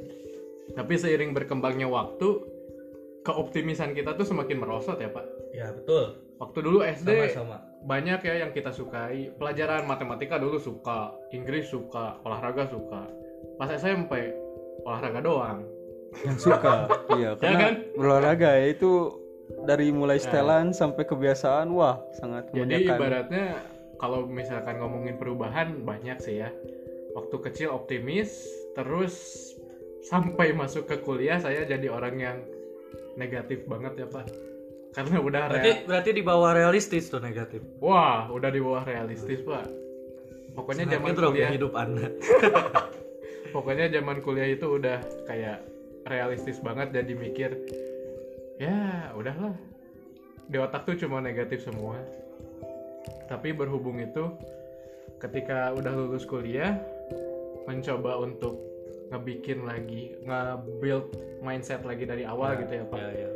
Tapi 0.75 0.99
seiring 0.99 1.31
berkembangnya 1.31 1.87
waktu, 1.87 2.43
keoptimisan 3.23 3.95
kita 3.95 4.11
tuh 4.17 4.27
semakin 4.27 4.59
merosot 4.59 4.99
ya, 4.99 5.07
Pak. 5.07 5.23
ya 5.55 5.71
betul 5.71 6.19
Waktu 6.37 6.59
dulu 6.59 6.83
SD 6.83 7.07
sama-sama 7.31 7.63
banyak 7.87 8.19
ya 8.27 8.43
yang 8.43 8.51
kita 8.51 8.75
sukai. 8.75 9.31
Pelajaran 9.39 9.87
matematika 9.87 10.35
dulu 10.35 10.59
suka, 10.59 11.15
Inggris 11.31 11.71
suka, 11.71 12.19
olahraga 12.27 12.67
suka. 12.67 13.07
Pas 13.55 13.71
SMP 13.71 14.35
olahraga 14.85 15.21
doang. 15.23 15.59
Yang 16.25 16.37
suka. 16.49 16.89
iya, 17.17 17.37
karena 17.37 17.57
kan? 17.57 17.73
berolahraga 17.93 18.49
ya 18.57 18.67
itu 18.73 18.91
dari 19.63 19.89
mulai 19.89 20.19
setelan 20.19 20.75
sampai 20.75 21.07
kebiasaan, 21.07 21.71
wah 21.71 22.01
sangat 22.19 22.51
Jadi 22.51 22.89
ibaratnya 22.89 23.63
kalau 23.97 24.27
misalkan 24.27 24.77
ngomongin 24.81 25.15
perubahan 25.17 25.81
banyak 25.85 26.17
sih 26.21 26.43
ya. 26.43 26.49
Waktu 27.17 27.35
kecil 27.49 27.73
optimis, 27.73 28.45
terus 28.77 29.17
sampai 30.07 30.55
masuk 30.55 30.87
ke 30.87 31.01
kuliah 31.03 31.41
saya 31.41 31.67
jadi 31.67 31.91
orang 31.91 32.15
yang 32.15 32.37
negatif 33.19 33.65
banget 33.67 34.05
ya 34.05 34.07
Pak. 34.07 34.27
karena 34.95 35.21
udah 35.21 35.41
berarti 35.51 35.69
real 35.69 35.85
berarti 35.85 36.09
di 36.15 36.23
bawah 36.25 36.51
realistis 36.57 37.11
tuh 37.11 37.21
negatif 37.21 37.61
wah 37.83 38.31
udah 38.33 38.49
di 38.49 38.57
bawah 38.57 38.81
realistis 38.81 39.45
pak 39.45 39.67
pokoknya 40.57 40.89
zaman 40.89 41.13
kuliah 41.13 41.53
hidup 41.53 41.75
anda 41.77 42.07
pokoknya 43.57 43.89
zaman 43.89 44.21
kuliah 44.21 44.53
itu 44.53 44.77
udah 44.77 45.01
kayak 45.25 45.65
realistis 46.05 46.61
banget 46.61 46.93
jadi 46.93 47.13
mikir 47.17 47.57
ya 48.61 49.09
udahlah. 49.17 49.57
Di 50.45 50.61
otak 50.61 50.85
tuh 50.85 50.93
cuma 51.01 51.17
negatif 51.17 51.65
semua. 51.65 51.97
Tapi 53.25 53.57
berhubung 53.57 53.97
itu 53.97 54.29
ketika 55.17 55.73
udah 55.73 55.89
lulus 55.89 56.21
kuliah 56.29 56.77
mencoba 57.65 58.21
untuk 58.21 58.61
ngebikin 59.09 59.65
lagi 59.65 60.13
nge-build 60.21 61.09
mindset 61.41 61.81
lagi 61.81 62.05
dari 62.05 62.29
awal 62.29 62.61
gitu 62.61 62.77
ya 62.77 62.85
pak. 62.85 62.99
ya, 63.01 63.09
ya. 63.25 63.29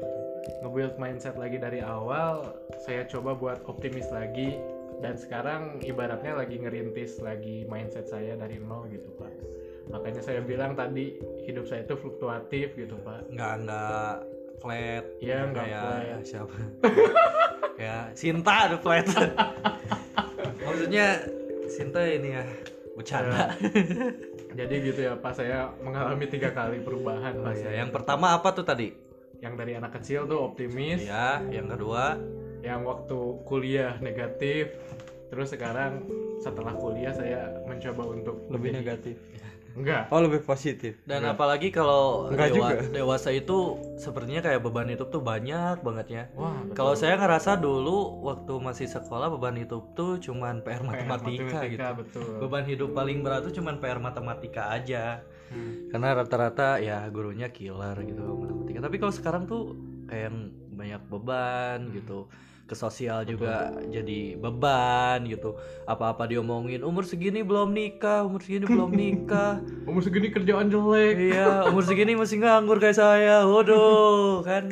nge-build 0.62 0.96
mindset 1.02 1.36
lagi 1.36 1.58
dari 1.58 1.82
awal 1.82 2.54
saya 2.86 3.10
coba 3.10 3.34
buat 3.34 3.66
optimis 3.66 4.06
lagi. 4.14 4.62
Dan 5.02 5.18
sekarang 5.18 5.82
ibaratnya 5.82 6.38
lagi 6.38 6.62
ngerintis 6.62 7.26
lagi 7.26 7.66
mindset 7.66 8.06
saya 8.06 8.38
dari 8.38 8.62
nol 8.62 8.86
gitu 8.86 9.10
pak 9.18 9.61
makanya 9.90 10.22
saya 10.22 10.40
bilang 10.40 10.76
tadi 10.76 11.18
hidup 11.44 11.66
saya 11.66 11.82
itu 11.82 11.96
fluktuatif 11.96 12.76
gitu 12.76 12.94
pak. 13.02 13.26
Nggak 13.30 13.54
nggak 13.66 14.14
flat. 14.60 15.04
Iya, 15.18 15.38
nggak 15.50 15.66
flat. 15.66 16.22
siapa? 16.22 16.56
Ya 17.82 18.14
Sinta 18.14 18.70
ada 18.70 18.78
flat. 18.78 19.10
Maksudnya 20.66 21.26
Sinta 21.66 22.04
ini 22.06 22.36
ya 22.36 22.44
bercanda. 22.94 23.56
Jadi 24.52 24.76
gitu 24.84 25.00
ya 25.02 25.16
pak 25.16 25.34
saya 25.34 25.72
mengalami 25.80 26.28
tiga 26.28 26.52
kali 26.52 26.84
perubahan 26.84 27.40
Oh, 27.40 27.48
pak 27.48 27.54
ya. 27.56 27.62
saya. 27.64 27.76
yang 27.82 27.90
pertama 27.90 28.36
apa 28.36 28.52
tuh 28.52 28.62
tadi? 28.62 28.92
Yang 29.40 29.54
dari 29.58 29.72
anak 29.74 29.98
kecil 29.98 30.28
tuh 30.28 30.44
optimis. 30.44 31.02
Ya 31.02 31.42
yang 31.50 31.66
kedua? 31.66 32.20
Yang 32.62 32.82
waktu 32.86 33.20
kuliah 33.48 33.98
negatif 33.98 34.70
terus 35.32 35.50
sekarang 35.50 36.06
setelah 36.38 36.76
kuliah 36.76 37.16
saya 37.16 37.50
mencoba 37.64 38.04
untuk 38.12 38.46
lebih 38.52 38.76
negatif 38.76 39.16
enggak. 39.74 40.08
Oh 40.10 40.20
lebih 40.20 40.42
positif. 40.42 41.00
Dan 41.04 41.24
apalagi 41.24 41.70
kalau 41.70 42.28
Enggak 42.28 42.52
dewa- 42.52 42.72
juga. 42.74 42.92
dewasa 42.92 43.30
itu 43.30 43.58
sepertinya 43.96 44.42
kayak 44.42 44.60
beban 44.60 44.88
hidup 44.88 45.08
tuh 45.08 45.20
banyak 45.20 45.80
banget 45.80 46.08
ya. 46.08 46.24
Wah 46.34 46.52
betul. 46.62 46.76
kalau 46.76 46.94
saya 46.94 47.16
ngerasa 47.16 47.56
dulu 47.56 47.98
waktu 48.24 48.54
masih 48.58 48.88
sekolah 48.88 49.28
beban 49.30 49.56
hidup 49.56 49.94
tuh 49.94 50.18
cuman 50.18 50.60
PR 50.62 50.80
PR 50.80 50.84
matematika, 50.84 51.60
gitu. 51.66 51.82
betul. 51.96 52.32
Beban 52.40 52.66
hidup 52.66 52.90
paling 52.92 53.22
berat 53.22 53.44
tuh 53.44 53.54
cuman 53.54 53.78
PR 53.78 53.98
matematika 53.98 54.72
aja. 54.72 55.22
Hmm. 55.52 55.92
karena 55.92 56.16
rata-rata 56.16 56.80
ya 56.80 57.04
gurunya 57.12 57.52
killer 57.52 58.00
gitu 58.02 58.24
matematika. 58.24 58.80
Tapi 58.80 58.96
kalau 58.96 59.12
sekarang 59.12 59.44
tuh 59.44 59.76
kayak 60.08 60.32
yang 60.32 60.38
banyak 60.72 61.02
beban 61.06 61.92
gitu 61.92 62.32
ke 62.72 62.76
sosial 62.80 63.28
juga 63.28 63.76
jadi 63.92 64.40
beban 64.40 65.28
gitu. 65.28 65.60
Apa-apa 65.84 66.24
diomongin 66.32 66.88
umur 66.88 67.04
segini 67.04 67.44
belum 67.44 67.76
nikah 67.76 68.24
umur 68.24 68.40
segini 68.40 68.64
belum 68.64 68.96
nikah. 69.04 69.60
Umur 69.84 70.00
segini 70.00 70.32
kerjaan 70.32 70.72
jelek. 70.72 71.20
Iya 71.20 71.52
umur 71.70 71.84
segini 71.84 72.16
masih 72.16 72.40
nganggur 72.40 72.80
kayak 72.80 72.96
saya. 72.96 73.44
Waduh 73.44 74.40
kan. 74.48 74.72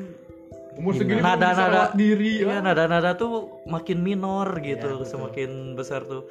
Umur 0.79 0.96
segini 0.96 1.20
nada-nada 1.20 1.91
rawat 1.91 1.94
diri 2.00 2.39
iya 2.39 2.63
ah. 2.63 2.63
nada-nada 2.63 3.12
tuh 3.20 3.60
makin 3.68 4.00
minor 4.00 4.48
gitu 4.63 5.03
betul. 5.03 5.12
semakin 5.12 5.75
besar 5.75 6.08
tuh. 6.08 6.24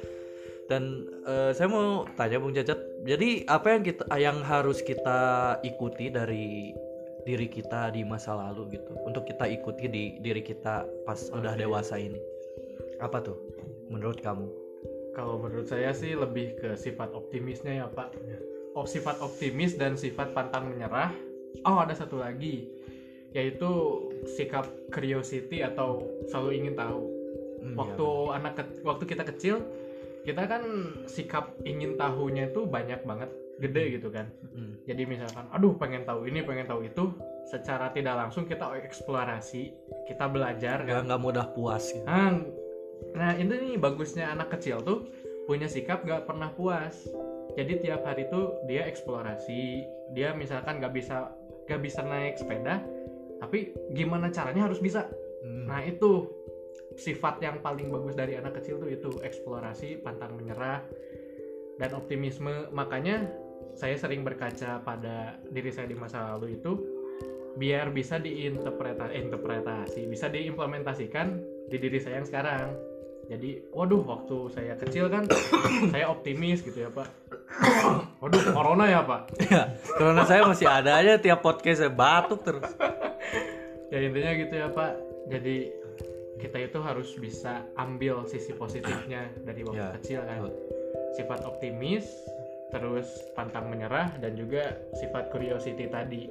Dan 0.65 1.05
eh, 1.29 1.53
saya 1.53 1.69
mau 1.69 2.09
tanya 2.17 2.41
Bung 2.41 2.57
Cacat 2.57 3.05
jadi 3.05 3.45
apa 3.45 3.77
yang 3.77 3.81
kita 3.85 4.03
yang 4.17 4.41
harus 4.41 4.81
kita 4.81 5.57
ikuti 5.61 6.09
dari 6.09 6.73
diri 7.27 7.47
kita 7.51 7.91
di 7.91 8.03
masa 8.03 8.35
lalu 8.35 8.79
gitu 8.79 8.91
untuk 9.03 9.27
kita 9.27 9.45
ikuti 9.47 9.85
di 9.87 10.03
diri 10.19 10.43
kita 10.43 10.83
pas 11.03 11.19
udah 11.31 11.53
Oke. 11.55 11.61
dewasa 11.61 11.95
ini 11.99 12.19
apa 12.99 13.19
tuh 13.23 13.37
menurut 13.87 14.19
kamu 14.19 14.47
Kalau 15.09 15.35
menurut 15.35 15.67
saya 15.67 15.91
sih 15.91 16.15
lebih 16.15 16.55
ke 16.63 16.79
sifat 16.79 17.11
optimisnya 17.11 17.83
ya 17.83 17.87
Pak. 17.91 18.15
Oh 18.71 18.87
sifat 18.87 19.19
optimis 19.19 19.75
dan 19.75 19.99
sifat 19.99 20.31
pantang 20.31 20.71
menyerah. 20.71 21.11
Oh 21.67 21.81
ada 21.81 21.91
satu 21.91 22.23
lagi 22.23 22.71
yaitu 23.35 23.67
sikap 24.23 24.63
curiosity 24.95 25.59
atau 25.59 26.07
selalu 26.31 26.63
ingin 26.63 26.73
tahu. 26.79 27.01
Hmm, 27.59 27.75
Waktu 27.75 28.07
anak 28.31 28.53
ke- 28.63 28.79
waktu 28.87 29.03
kita 29.11 29.27
kecil 29.27 29.59
kita 30.23 30.45
kan 30.47 30.63
sikap 31.09 31.51
ingin 31.67 31.99
tahunya 31.99 32.55
itu 32.55 32.63
banyak 32.63 33.03
banget 33.03 33.27
gede 33.59 33.99
gitu 33.99 34.07
kan. 34.09 34.31
Hmm. 34.55 34.79
Jadi 34.87 35.03
misalkan 35.03 35.45
aduh 35.51 35.75
pengen 35.75 36.07
tahu 36.07 36.25
ini 36.25 36.41
pengen 36.41 36.65
tahu 36.65 36.87
itu 36.87 37.13
secara 37.51 37.91
tidak 37.91 38.15
langsung 38.15 38.47
kita 38.47 38.71
eksplorasi 38.79 39.75
kita 40.07 40.25
belajar 40.31 40.87
nggak 40.87 41.03
kan. 41.03 41.05
nggak 41.05 41.21
mudah 41.21 41.45
puas 41.51 41.83
gitu. 41.91 42.07
Nah, 42.07 42.39
nah 43.13 43.31
ini 43.35 43.51
nih 43.51 43.75
bagusnya 43.75 44.31
anak 44.31 44.55
kecil 44.57 44.81
tuh 44.81 45.11
punya 45.49 45.65
sikap 45.65 46.05
gak 46.05 46.29
pernah 46.29 46.53
puas. 46.53 47.09
Jadi 47.57 47.81
tiap 47.81 48.05
hari 48.05 48.29
tuh 48.29 48.61
dia 48.69 48.85
eksplorasi, 48.85 49.81
dia 50.13 50.37
misalkan 50.37 50.77
gak 50.77 50.93
bisa 50.93 51.33
gak 51.65 51.81
bisa 51.81 52.05
naik 52.05 52.37
sepeda, 52.37 52.85
tapi 53.41 53.73
gimana 53.97 54.29
caranya 54.29 54.69
harus 54.69 54.77
bisa. 54.77 55.09
Hmm. 55.41 55.65
Nah 55.65 55.81
itu 55.81 56.29
sifat 57.01 57.41
yang 57.41 57.65
paling 57.65 57.89
bagus 57.89 58.13
dari 58.13 58.37
anak 58.37 58.61
kecil 58.61 58.77
tuh 58.77 58.93
itu 58.93 59.09
eksplorasi, 59.25 60.05
pantang 60.05 60.37
menyerah, 60.37 60.85
dan 61.81 61.97
optimisme. 61.97 62.69
Makanya 62.69 63.25
saya 63.75 63.95
sering 63.97 64.21
berkaca 64.25 64.81
pada 64.81 65.37
diri 65.49 65.69
saya 65.73 65.89
di 65.89 65.97
masa 65.97 66.35
lalu 66.35 66.57
itu 66.57 66.71
biar 67.59 67.91
bisa 67.91 68.21
diinterpretasi, 68.21 69.13
interpretasi, 69.19 70.01
bisa 70.07 70.31
diimplementasikan 70.31 71.27
di 71.67 71.77
diri 71.81 71.99
saya 71.99 72.21
yang 72.21 72.27
sekarang. 72.29 72.67
Jadi, 73.29 73.61
waduh, 73.69 74.01
waktu 74.01 74.37
saya 74.49 74.73
kecil 74.73 75.05
kan 75.11 75.29
saya 75.93 76.09
optimis 76.09 76.65
gitu 76.65 76.87
ya 76.87 76.89
pak. 76.89 77.05
Waduh, 78.21 78.41
corona 78.53 78.85
ya 78.89 79.01
pak. 79.05 79.33
ya 79.49 79.73
karena 79.97 80.23
saya 80.25 80.45
masih 80.45 80.69
ada 80.69 81.01
aja 81.01 81.17
tiap 81.17 81.41
podcast 81.41 81.81
saya 81.81 81.91
batuk 81.93 82.45
terus 82.45 82.69
ya 83.89 83.97
intinya 84.05 84.31
gitu 84.37 84.53
ya 84.53 84.67
pak 84.69 84.91
jadi 85.29 85.57
kita 86.39 86.57
itu 86.71 86.79
harus 86.79 87.09
bisa 87.19 87.67
ambil 87.75 88.23
sisi 88.29 88.55
positifnya 88.55 89.27
dari 89.43 89.65
waktu 89.65 89.81
Ya, 89.81 89.91
kecil 89.99 90.19
kan 90.23 90.47
sifat 91.17 91.43
optimis 91.43 92.05
terus 92.69 93.09
pantang 93.33 93.69
menyerah 93.69 94.13
dan 94.21 94.37
juga 94.37 94.77
sifat 94.97 95.33
curiosity 95.33 95.89
tadi. 95.89 96.29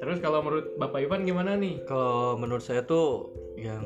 Terus 0.00 0.16
kalau 0.24 0.40
menurut 0.40 0.80
bapak 0.80 1.04
Ivan 1.04 1.28
gimana 1.28 1.54
nih? 1.60 1.84
Kalau 1.84 2.34
menurut 2.40 2.64
saya 2.64 2.80
tuh 2.82 3.36
yang 3.60 3.84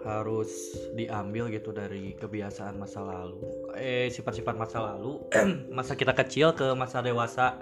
harus 0.00 0.48
diambil 0.96 1.52
gitu 1.52 1.70
dari 1.76 2.16
kebiasaan 2.16 2.80
masa 2.80 3.04
lalu, 3.04 3.44
eh 3.76 4.08
sifat-sifat 4.08 4.56
masa 4.56 4.80
lalu, 4.80 5.20
masa 5.76 5.92
kita 5.92 6.16
kecil 6.16 6.56
ke 6.56 6.72
masa 6.72 7.04
dewasa 7.04 7.60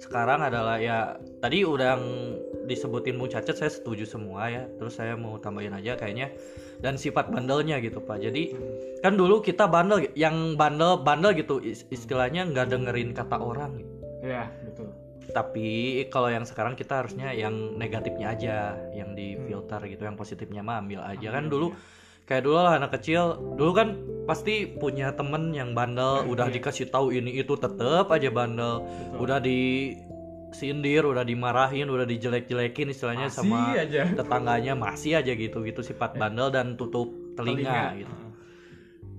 sekarang 0.00 0.44
adalah 0.44 0.76
ya 0.76 1.16
tadi 1.40 1.64
udah 1.64 1.96
disebutin 2.64 3.16
Bung 3.16 3.28
Cacat 3.28 3.56
saya 3.56 3.72
setuju 3.72 4.04
semua 4.04 4.48
ya. 4.48 4.64
Terus 4.80 4.96
saya 4.96 5.16
mau 5.16 5.36
tambahin 5.40 5.74
aja 5.76 5.96
kayaknya 5.96 6.32
dan 6.80 7.00
sifat 7.00 7.32
bandelnya 7.32 7.80
gitu 7.80 8.00
Pak. 8.04 8.20
Jadi 8.20 8.56
kan 9.00 9.16
dulu 9.16 9.40
kita 9.44 9.68
bandel, 9.68 10.08
yang 10.16 10.56
bandel 10.56 11.00
bandel 11.00 11.32
gitu 11.36 11.60
is- 11.60 11.88
istilahnya 11.88 12.48
nggak 12.48 12.72
dengerin 12.72 13.12
kata 13.16 13.36
orang. 13.40 13.80
gitu 13.80 13.94
ya 14.24 14.48
betul 14.64 14.88
tapi 15.30 16.04
kalau 16.12 16.28
yang 16.28 16.44
sekarang 16.44 16.76
kita 16.76 17.00
harusnya 17.04 17.32
yang 17.32 17.76
negatifnya 17.80 18.32
aja 18.36 18.56
yang 18.92 19.16
difilter 19.16 19.80
gitu 19.88 20.04
yang 20.04 20.16
positifnya 20.16 20.60
mah 20.60 20.84
ambil 20.84 21.00
aja 21.00 21.28
kan 21.32 21.48
dulu 21.48 21.72
kayak 22.24 22.42
dulu 22.44 22.56
lah 22.56 22.80
anak 22.80 22.96
kecil 22.96 23.36
dulu 23.56 23.72
kan 23.76 23.88
pasti 24.24 24.64
punya 24.64 25.12
temen 25.12 25.52
yang 25.52 25.76
bandel 25.76 26.24
udah 26.24 26.48
dikasih 26.48 26.88
tahu 26.88 27.12
ini 27.12 27.36
itu 27.36 27.54
tetep 27.60 28.08
aja 28.08 28.32
bandel 28.32 28.80
Betul. 28.80 29.20
udah 29.20 29.38
disindir 29.44 31.04
udah 31.04 31.24
dimarahin 31.28 31.92
udah 31.92 32.08
dijelek-jelekin 32.08 32.88
istilahnya 32.88 33.28
Masih 33.28 33.36
sama 33.44 33.76
aja 33.76 34.02
tetangganya 34.18 34.72
masih 34.72 35.20
aja 35.20 35.32
gitu 35.36 35.60
gitu 35.68 35.84
sifat 35.84 36.16
bandel 36.16 36.48
dan 36.48 36.80
tutup 36.80 37.12
telinga, 37.36 37.92
gitu 38.00 38.14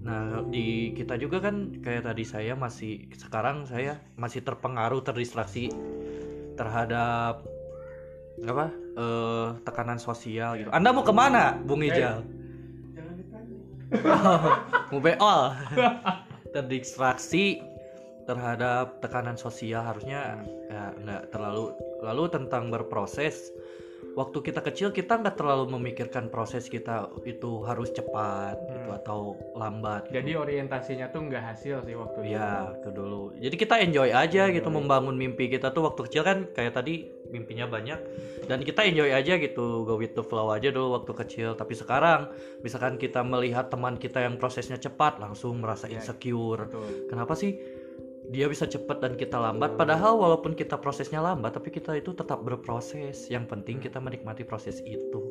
Nah, 0.05 0.45
di 0.53 0.93
kita 0.93 1.17
juga 1.17 1.41
kan 1.41 1.81
kayak 1.81 2.05
tadi 2.05 2.21
saya 2.29 2.53
masih 2.53 3.09
sekarang 3.17 3.65
saya 3.65 3.97
masih 4.13 4.45
terpengaruh 4.45 5.01
terdistraksi 5.01 5.73
terhadap 6.53 7.41
apa? 8.45 8.69
eh 8.95 9.47
tekanan 9.65 9.97
sosial 9.97 10.61
gitu. 10.61 10.69
Anda 10.69 10.93
mau 10.93 11.01
ke 11.01 11.09
mana, 11.09 11.57
Bung 11.57 11.81
Ijal? 11.81 12.21
mau 14.91 14.99
beol. 15.01 15.41
terdistraksi 16.55 17.59
terhadap 18.23 19.03
tekanan 19.03 19.35
sosial 19.35 19.83
harusnya 19.83 20.39
ya 20.71 20.95
nggak 21.03 21.35
terlalu 21.35 21.75
lalu 21.99 22.31
tentang 22.31 22.71
berproses 22.71 23.51
waktu 24.15 24.37
kita 24.41 24.61
kecil 24.61 24.89
kita 24.89 25.17
nggak 25.17 25.35
terlalu 25.35 25.75
memikirkan 25.75 26.27
proses 26.27 26.67
kita 26.67 27.11
itu 27.23 27.63
harus 27.63 27.91
cepat 27.91 28.55
gitu 28.63 28.81
Hmm. 28.85 28.97
atau 28.97 29.19
lambat 29.53 30.07
gitu. 30.07 30.21
jadi 30.21 30.31
orientasinya 30.37 31.09
tuh 31.09 31.25
nggak 31.25 31.43
hasil 31.43 31.83
sih 31.83 31.95
waktu 31.95 32.19
itu. 32.21 32.31
Ya 32.31 32.71
itu 32.71 32.89
dulu. 32.91 33.33
Jadi 33.35 33.55
kita 33.55 33.75
enjoy 33.77 34.09
aja 34.09 34.47
gitu 34.47 34.61
Enjoy. 34.63 34.77
membangun 34.77 35.15
mimpi 35.15 35.49
kita 35.49 35.69
tuh 35.69 35.83
waktu 35.83 36.05
kecil 36.05 36.21
kan 36.21 36.47
kayak 36.51 36.73
tadi 36.73 37.05
mimpinya 37.27 37.65
banyak. 37.65 37.99
Dan 38.45 38.61
kita 38.61 38.85
enjoy 38.85 39.09
aja 39.09 39.35
gitu 39.35 39.83
go 39.83 39.97
with 39.97 40.13
the 40.13 40.21
flow 40.21 40.47
aja 40.49 40.69
dulu 40.69 40.95
waktu 40.95 41.11
kecil. 41.17 41.49
Tapi 41.53 41.73
sekarang 41.73 42.29
misalkan 42.61 42.95
kita 42.95 43.19
melihat 43.19 43.67
teman 43.67 43.97
kita 43.97 44.21
yang 44.21 44.37
prosesnya 44.37 44.77
cepat 44.77 45.17
langsung 45.17 45.59
merasa 45.59 45.85
Ya, 45.85 45.97
insecure. 45.97 46.69
Betul. 46.69 47.09
Kenapa 47.09 47.33
sih 47.33 47.57
dia 48.31 48.45
bisa 48.47 48.65
cepat 48.65 49.01
dan 49.01 49.13
kita 49.13 49.37
lambat. 49.37 49.75
Padahal 49.75 50.17
walaupun 50.17 50.53
kita 50.53 50.77
prosesnya 50.77 51.19
lambat 51.19 51.53
tapi 51.53 51.69
kita 51.69 51.93
itu 51.93 52.11
tetap 52.11 52.41
berproses. 52.41 53.29
Yang 53.29 53.45
penting 53.51 53.77
kita 53.79 53.99
menikmati 53.99 54.41
proses 54.41 54.81
itu. 54.81 55.21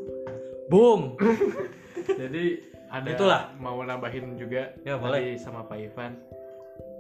Boom! 0.69 1.17
Jadi 2.21 2.61
ada 2.89 3.09
Itulah. 3.11 3.43
mau 3.59 3.81
nambahin 3.81 4.39
juga 4.39 4.71
Ya, 4.87 4.95
tadi 4.97 5.35
sama 5.41 5.67
Pak 5.67 5.79
Ivan. 5.79 6.13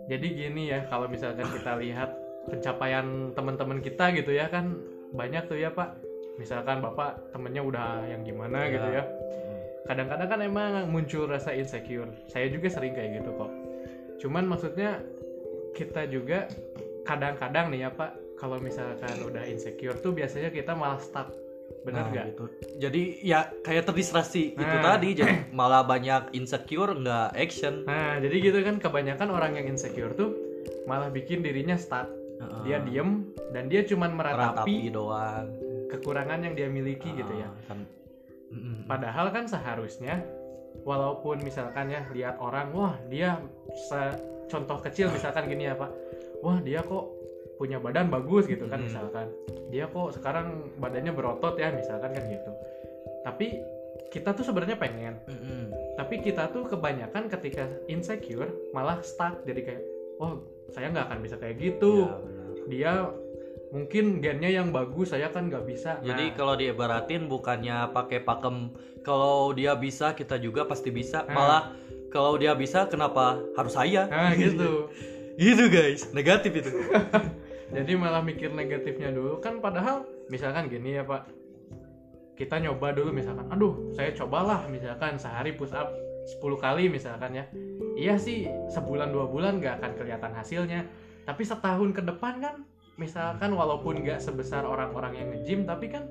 Jadi 0.05 0.27
gini 0.37 0.69
ya 0.69 0.85
kalau 0.89 1.09
misalkan 1.09 1.49
kita 1.49 1.81
lihat 1.81 2.11
pencapaian 2.45 3.33
teman-teman 3.33 3.81
kita 3.81 4.13
gitu 4.13 4.37
ya 4.37 4.53
kan 4.53 4.77
banyak 5.15 5.49
tuh 5.49 5.57
ya 5.57 5.73
Pak. 5.73 5.97
Misalkan 6.37 6.83
Bapak 6.83 7.31
temennya 7.31 7.63
udah 7.63 8.05
yang 8.11 8.27
gimana 8.27 8.67
Ya. 8.67 8.73
gitu 8.75 8.89
ya. 8.91 9.05
Kadang-kadang 9.85 10.29
kan 10.29 10.41
emang 10.41 10.71
muncul 10.89 11.29
rasa 11.29 11.53
insecure. 11.53 12.09
Saya 12.27 12.49
juga 12.49 12.69
sering 12.69 12.93
kayak 12.93 13.21
gitu 13.23 13.31
kok. 13.37 13.53
Cuman 14.19 14.49
maksudnya 14.49 14.99
kita 15.75 16.07
juga 16.07 16.47
kadang-kadang 17.03 17.69
nih 17.69 17.85
ya 17.85 17.91
Pak 17.91 18.39
kalau 18.39 18.57
misalkan 18.59 19.15
udah 19.21 19.45
insecure 19.45 19.99
tuh 19.99 20.15
biasanya 20.15 20.49
kita 20.49 20.73
malah 20.73 20.99
stuck 20.99 21.31
benar 21.85 22.09
Nah, 22.09 22.13
nggak 22.13 22.27
gitu. 22.33 22.45
jadi 22.79 23.03
ya 23.21 23.39
kayak 23.61 23.85
terdistraksi 23.85 24.53
itu 24.55 24.63
Nah. 24.63 24.85
tadi 24.85 25.09
jadi 25.13 25.35
malah 25.53 25.85
banyak 25.85 26.33
insecure 26.33 26.93
nggak 26.95 27.35
action 27.35 27.85
Nah, 27.85 28.17
jadi 28.21 28.37
gitu 28.41 28.59
kan 28.63 28.77
kebanyakan 28.79 29.29
orang 29.29 29.53
yang 29.57 29.67
insecure 29.69 30.13
tuh 30.13 30.33
malah 30.85 31.09
bikin 31.09 31.41
dirinya 31.41 31.77
stuck. 31.77 32.09
Dia 32.65 32.81
diem 32.81 33.25
dan 33.53 33.69
dia 33.69 33.85
cuman 33.85 34.13
meratapi 34.13 34.45
meratapi 34.65 34.93
doang 34.93 35.47
kekurangan 35.89 36.41
yang 36.45 36.55
dia 36.57 36.69
miliki 36.69 37.13
gitu 37.13 37.33
ya. 37.33 37.49
Kan. 37.69 37.85
Padahal 38.85 39.33
kan 39.33 39.45
seharusnya 39.45 40.21
walaupun 40.83 41.41
misalkan 41.41 41.89
ya 41.89 42.05
lihat 42.13 42.37
orang, 42.37 42.73
wah 42.73 42.95
dia 43.09 43.41
se- 43.89 44.19
contoh 44.47 44.79
kecil 44.81 45.09
misalkan 45.09 45.47
gini 45.47 45.65
ya 45.65 45.75
Pak. 45.75 45.91
Wah, 46.41 46.59
dia 46.59 46.81
kok 46.81 47.05
punya 47.55 47.79
badan 47.79 48.09
bagus 48.09 48.45
gitu 48.45 48.67
kan 48.67 48.79
Hmm. 48.79 48.87
misalkan. 48.87 49.27
Dia 49.69 49.87
kok 49.87 50.13
sekarang 50.13 50.47
badannya 50.77 51.11
berotot 51.11 51.55
ya 51.55 51.71
misalkan 51.71 52.11
kan 52.11 52.25
gitu. 52.25 52.51
Tapi 53.23 53.47
kita 54.05 54.31
tuh 54.31 54.43
sebenarnya 54.43 54.79
pengen 54.79 55.19
Mm-mm. 55.27 55.75
tapi 55.97 56.19
kita 56.21 56.47
tuh 56.49 56.63
kebanyakan 56.65 57.27
ketika 57.27 57.67
insecure 57.87 58.47
malah 58.71 59.03
stuck 59.03 59.43
jadi 59.43 59.59
kayak 59.61 59.83
oh 60.19 60.39
saya 60.69 60.87
nggak 60.89 61.11
akan 61.11 61.19
bisa 61.19 61.35
kayak 61.37 61.59
gitu 61.59 62.07
Ya, 62.07 62.15
benar. 62.15 62.51
dia 62.71 62.93
mungkin 63.71 64.05
gennya 64.21 64.51
yang 64.53 64.71
bagus 64.71 65.11
saya 65.11 65.31
kan 65.31 65.51
nggak 65.51 65.67
bisa 65.67 65.99
Jadi 66.01 66.31
Nah, 66.31 66.35
kalau 66.37 66.55
diibaratin 66.55 67.27
bukannya 67.27 67.91
pakai 67.91 68.23
pakem 68.23 68.71
kalau 69.03 69.51
dia 69.51 69.75
bisa 69.75 70.15
kita 70.15 70.39
juga 70.39 70.63
pasti 70.63 70.91
bisa 70.91 71.27
Nah. 71.27 71.35
malah 71.35 71.63
kalau 72.15 72.39
dia 72.39 72.55
bisa 72.55 72.87
kenapa 72.87 73.43
harus 73.59 73.75
saya? 73.75 74.07
Nah 74.07 74.31
gitu. 74.39 74.87
Gitu 75.35 75.67
guys. 75.67 76.15
Negatif 76.15 76.63
itu. 76.63 76.71
Jadi 77.75 77.99
malah 77.99 78.23
mikir 78.23 78.55
negatifnya 78.55 79.11
dulu. 79.11 79.43
Kan 79.43 79.59
padahal 79.59 80.07
misalkan 80.31 80.71
gini 80.71 80.95
ya 80.95 81.03
pak. 81.03 81.27
Kita 82.39 82.63
nyoba 82.63 82.95
dulu 82.95 83.11
misalkan 83.11 83.51
aduh 83.51 83.91
saya 83.99 84.15
cobalah 84.15 84.71
misalkan 84.71 85.19
sehari 85.19 85.59
push 85.59 85.75
up 85.75 85.91
10 86.39 86.39
kali 86.39 86.87
misalkan 86.87 87.35
ya. 87.35 87.51
Iya 87.99 88.15
sih 88.15 88.47
sebulan 88.71 89.11
dua 89.11 89.27
bulan 89.27 89.59
nggak 89.59 89.83
akan 89.83 89.93
kelihatan 89.99 90.33
hasilnya. 90.39 90.87
Tapi 91.27 91.43
setahun 91.43 91.91
ke 91.91 92.03
depan 92.07 92.39
kan 92.39 92.63
misalkan 92.95 93.59
walaupun 93.59 94.07
nggak 94.07 94.23
sebesar 94.23 94.63
orang-orang 94.63 95.19
yang 95.19 95.29
nge-gym 95.35 95.67
tapi 95.67 95.91
kan 95.91 96.07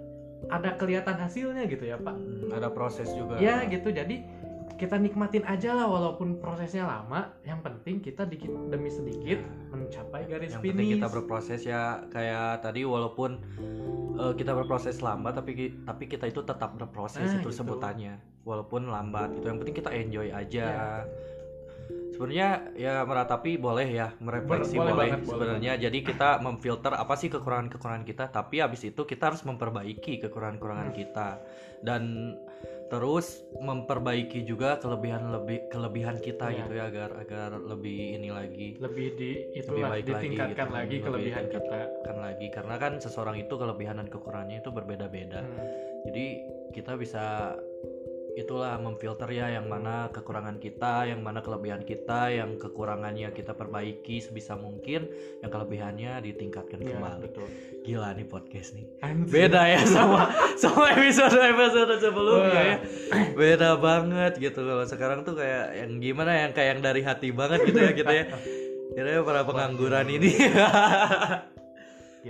ada 0.51 0.75
kelihatan 0.75 1.15
hasilnya 1.15 1.63
gitu 1.71 1.87
ya 1.87 1.95
pak. 1.95 2.11
Hmm, 2.11 2.51
ada 2.51 2.67
proses 2.67 3.07
juga. 3.15 3.39
Ya 3.39 3.63
gitu. 3.71 3.87
Jadi 3.87 4.42
kita 4.83 4.95
nikmatin 4.97 5.43
aja 5.45 5.71
lah 5.71 5.87
walaupun 5.87 6.37
prosesnya 6.37 6.83
lama. 6.83 7.31
Yang 7.41 7.59
penting 7.61 7.95
kita 7.99 8.23
dikit 8.23 8.51
demi 8.67 8.89
sedikit 8.89 9.39
mencapai 9.69 10.27
garis 10.27 10.51
yang 10.51 10.59
finish. 10.59 10.71
penting 10.75 10.87
kita 10.93 11.07
berproses 11.09 11.61
ya. 11.63 11.81
Kayak 12.07 12.59
tadi 12.59 12.83
walaupun 12.83 13.39
eh, 14.13 14.33
kita 14.35 14.51
berproses 14.53 14.99
lambat 14.99 15.33
tapi 15.33 15.51
tapi 15.81 16.03
kita 16.05 16.27
itu 16.27 16.41
tetap 16.41 16.75
berproses 16.75 17.23
Nah, 17.25 17.39
itu 17.39 17.47
gitu. 17.47 17.63
sebutannya. 17.63 18.19
Walaupun 18.43 18.85
lambat 18.85 19.31
itu 19.33 19.45
yang 19.45 19.57
penting 19.57 19.75
kita 19.75 19.89
enjoy 19.89 20.27
aja. 20.27 20.65
Ya. 20.67 20.87
sebenarnya 22.13 22.49
ya 22.77 23.01
meratapi 23.01 23.57
boleh 23.57 23.89
ya 23.89 24.13
merefleksi 24.21 24.77
Boleh 24.77 24.93
boleh, 24.93 25.09
boleh 25.17 25.25
sebenarnya. 25.25 25.81
jadi 25.81 25.97
kita 25.99 26.39
memfilter 26.39 26.93
apa 26.93 27.17
sih 27.17 27.25
kekurangan 27.25 27.73
kekurangan 27.73 28.05
kita 28.05 28.29
tapi 28.29 28.61
habis 28.61 28.85
itu 28.85 29.01
kita 29.01 29.33
harus 29.33 29.41
memperbaiki 29.41 30.21
kekurangan 30.21 30.55
kekurangan 30.55 30.89
Hmm. 30.89 30.95
kita. 30.95 31.29
Dan 31.81 32.01
terus 32.87 33.41
memperbaiki 33.55 34.43
juga 34.43 34.77
kelebihan 34.77 35.29
lebih 35.29 35.67
kelebihan 35.67 36.17
kita 36.17 36.47
Iya. 36.47 36.57
gitu 36.61 36.73
ya 36.73 36.83
agar 36.87 37.09
agar 37.17 37.49
lebih 37.57 37.97
ini 38.15 38.29
lagi 38.29 38.77
lebih 38.77 39.07
di 39.15 39.31
itulah 39.53 39.89
baik 39.91 40.05
lagi 40.05 40.11
ditingkatkan 40.13 40.67
gitu. 40.67 40.75
lagi 40.75 40.87
Lebih 40.91 41.03
kelebihan 41.03 41.45
kita 41.49 41.79
kan 42.01 42.17
lagi 42.17 42.47
karena 42.49 42.75
kan 42.77 42.93
seseorang 42.97 43.35
itu 43.35 43.53
kelebihan 43.53 43.95
dan 43.97 44.07
kekurangannya 44.07 44.57
itu 44.59 44.69
berbeda-beda 44.69 45.41
Hmm. 45.41 45.65
jadi 46.05 46.25
kita 46.71 46.93
bisa 46.95 47.55
itulah 48.33 48.81
memfilter 48.81 49.29
ya 49.29 49.45
yang 49.53 49.69
mana 49.69 50.09
kekurangan 50.09 50.57
kita 50.57 51.05
yang 51.05 51.21
mana 51.21 51.45
kelebihan 51.45 51.85
kita 51.85 52.33
yang 52.33 52.57
kekurangannya 52.57 53.29
kita 53.29 53.53
perbaiki 53.53 54.25
sebisa 54.25 54.57
mungkin 54.57 55.05
yang 55.45 55.53
kelebihannya 55.53 56.17
ditingkatkan 56.25 56.81
Iya, 56.81 56.97
kembali. 56.97 57.21
betul. 57.29 57.45
Gila 57.85 58.09
nih 58.17 58.25
podcast 58.25 58.73
nih. 58.73 58.89
Anjir. 59.05 59.29
beda 59.29 59.61
ya 59.69 59.81
sama 59.85 60.33
sama 60.61 60.97
episode 60.97 61.37
episode 61.37 61.93
sebelumnya 62.01 62.61
ya. 62.65 62.77
Beda 63.37 63.69
banget 63.77 64.33
gitu 64.41 64.65
kalau 64.65 64.85
sekarang 64.89 65.21
tuh 65.21 65.37
kayak 65.37 65.77
yang 65.77 66.01
gimana 66.01 66.33
yang 66.33 66.51
kayak 66.57 66.69
yang 66.73 66.81
dari 66.81 67.05
hati 67.05 67.29
banget 67.29 67.69
gitu 67.69 67.79
ya 67.85 67.93
kita 67.93 68.11
ya. 68.17 68.25
Kita 68.97 69.21
para 69.21 69.45
pengangguran 69.45 70.09
ini. 70.09 70.33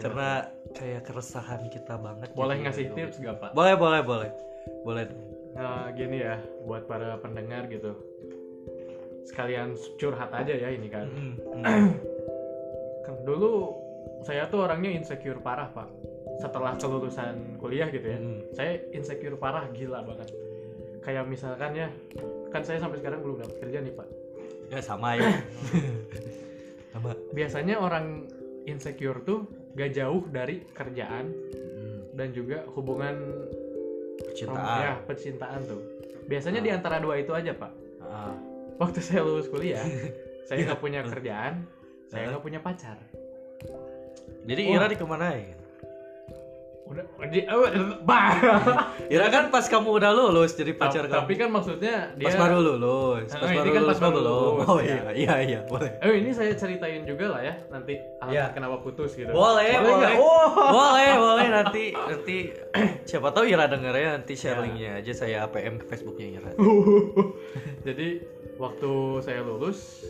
Karena 0.04 0.42
kayak 0.74 1.06
keresahan 1.06 1.70
kita 1.70 2.02
banget 2.02 2.34
boleh 2.34 2.58
jadi 2.58 2.63
ngasih 2.66 2.86
gitu. 2.89 2.96
tips 2.98 3.16
gak 3.22 3.36
pak? 3.39 3.50
Boleh 3.56 3.78
boleh 3.78 4.02
boleh. 4.02 4.30
Boleh 4.84 5.06
Nah, 5.54 5.94
gini 5.94 6.18
ya 6.22 6.42
buat 6.66 6.89
para 6.89 7.18
pendengar 7.22 7.70
gitu. 7.70 7.94
Sekalian 9.24 9.78
curhat 9.96 10.34
aja 10.34 10.52
ya 10.52 10.70
ini 10.74 10.89
kan 10.92 11.08
dulu 13.24 13.72
saya 14.24 14.48
tuh 14.52 14.68
orangnya 14.68 14.92
insecure 14.92 15.39
parah 15.39 15.72
pak. 15.72 15.88
Setelah 16.42 16.76
kelulusan 16.76 17.56
kuliah 17.62 17.88
gitu 17.88 18.04
ya 18.04 18.20
Mm. 18.20 18.39
saya 18.52 18.82
insecure 18.92 19.38
parah 19.39 19.70
gila 19.72 20.04
banget. 20.04 20.34
Kayak 21.04 21.28
misalkan 21.30 21.72
ya 21.76 21.88
kan 22.52 22.63
saya 22.66 22.80
sampai 22.84 23.00
sekarang 23.00 23.24
belum 23.24 23.44
dapat 23.44 23.56
kerja 23.63 23.78
nih 23.80 23.94
pak. 23.96 24.08
Ya 24.72 24.80
sama 24.82 25.16
ya. 25.20 25.30
Sama. 26.94 27.10
Biasanya 27.34 27.82
orang 27.82 28.30
insecure 28.70 29.26
tuh 29.26 29.50
gak 29.74 29.98
jauh 29.98 30.30
dari 30.30 30.62
kerjaan 30.78 31.34
Mm, 31.74 32.00
dan 32.13 32.30
juga 32.38 32.62
hubungan 32.78 33.18
percintaan. 34.19 34.80
Ya 34.82 34.91
percintaan 35.04 35.60
tuh. 35.65 35.82
Biasanya 36.26 36.60
di 36.60 36.69
antara 36.69 36.99
dua 36.99 37.17
itu 37.17 37.34
aja 37.34 37.52
pak. 37.52 37.71
Ah, 38.04 38.36
waktu 38.78 38.99
saya 38.99 39.23
lulus 39.23 39.47
kuliah 39.47 39.82
saya 40.47 40.60
Iya. 40.60 40.65
nggak 40.69 40.82
punya 40.82 40.99
kerjaan 41.02 41.65
saya 42.12 42.30
nggak 42.30 42.43
punya 42.43 42.60
pacar. 42.60 42.99
Jadi 44.43 44.62
Wah. 44.69 44.76
Ira 44.76 44.86
dikemanain 44.91 45.56
udah 46.84 47.06
oh, 47.50 47.63
bah. 48.02 48.36
Ira 49.13 49.28
kan 49.28 49.48
pas 49.48 49.65
kamu 49.65 49.88
udah 49.93 50.12
lulus 50.12 50.52
jadi 50.52 50.72
pacar 50.74 51.08
kamu. 51.08 51.15
tapi 51.17 51.34
kan 51.34 51.50
maksudnya 51.50 52.12
dia 52.13 52.28
pas 52.28 52.36
baru 52.38 52.60
lulus 52.60 53.28
pas 53.30 53.39
Ah, 53.39 53.50
ini 53.50 53.58
baru 53.58 53.69
kan 53.72 53.82
lulus 53.82 53.96
pas 53.96 54.04
baru 54.04 54.19
lulus, 54.19 54.67
oh 54.67 54.78
ya. 54.78 54.86
iya 54.86 55.02
iya 55.10 55.36
iya 55.41 55.60
boleh. 55.63 55.91
Eh 55.98 56.13
ini 56.17 56.30
saya 56.30 56.52
ceritain 56.54 57.02
juga 57.02 57.26
lah 57.30 57.41
ya 57.41 57.56
nanti 57.69 57.96
alasan 58.19 58.36
Iya. 58.36 58.46
kenapa 58.52 58.76
putus 58.80 59.12
gitu. 59.13 59.32
Boleh 59.32 59.80
boleh 59.80 60.13
boleh. 60.19 61.08
boleh 61.24 61.48
nanti 61.50 61.84
nanti 61.96 62.38
siapa 63.04 63.32
tahu 63.32 63.46
Ira 63.46 63.65
dengernya 63.65 64.10
nanti 64.13 64.34
share 64.34 64.60
linknya 64.60 65.00
aja 65.00 65.12
saya 65.15 65.48
APM 65.48 65.80
ke 65.80 65.86
Facebooknya 65.88 66.28
Ira. 66.36 66.52
Jadi 67.88 68.08
waktu 68.56 68.91
saya 69.19 69.39
lulus 69.41 70.04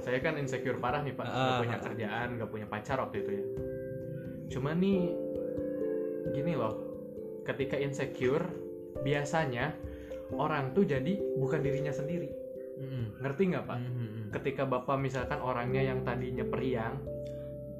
saya 0.00 0.16
kan 0.18 0.34
insecure 0.34 0.78
parah 0.78 1.02
nih 1.02 1.12
pak. 1.12 1.26
Nggak 1.26 1.34
Ah. 1.36 1.58
punya 1.60 1.78
kerjaan 1.78 2.28
nggak 2.38 2.48
punya 2.48 2.66
pacar 2.66 2.96
waktu 2.96 3.16
itu 3.20 3.30
ya. 3.32 3.44
Cuma 4.50 4.72
nih 4.72 5.12
gini 6.32 6.52
loh 6.54 6.74
ketika 7.44 7.76
insecure 7.80 8.46
biasanya 9.00 9.74
orang 10.34 10.70
tuh 10.76 10.86
jadi 10.86 11.18
bukan 11.38 11.60
dirinya 11.62 11.90
sendiri. 11.90 12.30
Mm, 12.80 13.20
ngerti 13.20 13.42
nggak 13.50 13.64
pak? 13.66 13.78
Mm, 13.82 13.92
mm. 13.92 14.24
ketika 14.40 14.62
bapak 14.64 14.96
misalkan 14.96 15.42
orangnya 15.42 15.82
yang 15.84 16.00
tadinya 16.06 16.46
periang 16.46 16.96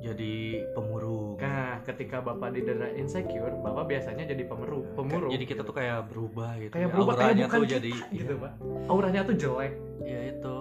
jadi 0.00 0.64
pemurung 0.72 1.36
nah 1.36 1.84
ketika 1.84 2.24
bapak 2.24 2.56
didera 2.56 2.88
insecure 2.96 3.52
bapak 3.60 3.84
biasanya 3.84 4.24
jadi 4.32 4.48
pemurung 4.48 4.88
pemurung. 4.96 5.28
jadi 5.28 5.44
kita 5.44 5.60
tuh 5.60 5.76
kayak 5.76 6.08
berubah 6.08 6.56
gitu 6.56 6.72
kayak 6.72 6.88
ya. 6.88 6.92
berubah 6.96 7.14
kayak 7.20 7.28
auranya 7.28 7.44
bukan 7.44 7.58
tuh 7.60 7.64
kita, 7.68 7.74
jadi 7.76 7.92
gitu 8.16 8.34
pak. 8.40 8.52
Auranya 8.88 9.20
tuh 9.28 9.36
jelek. 9.36 9.72
Ya 10.02 10.20
itu. 10.32 10.56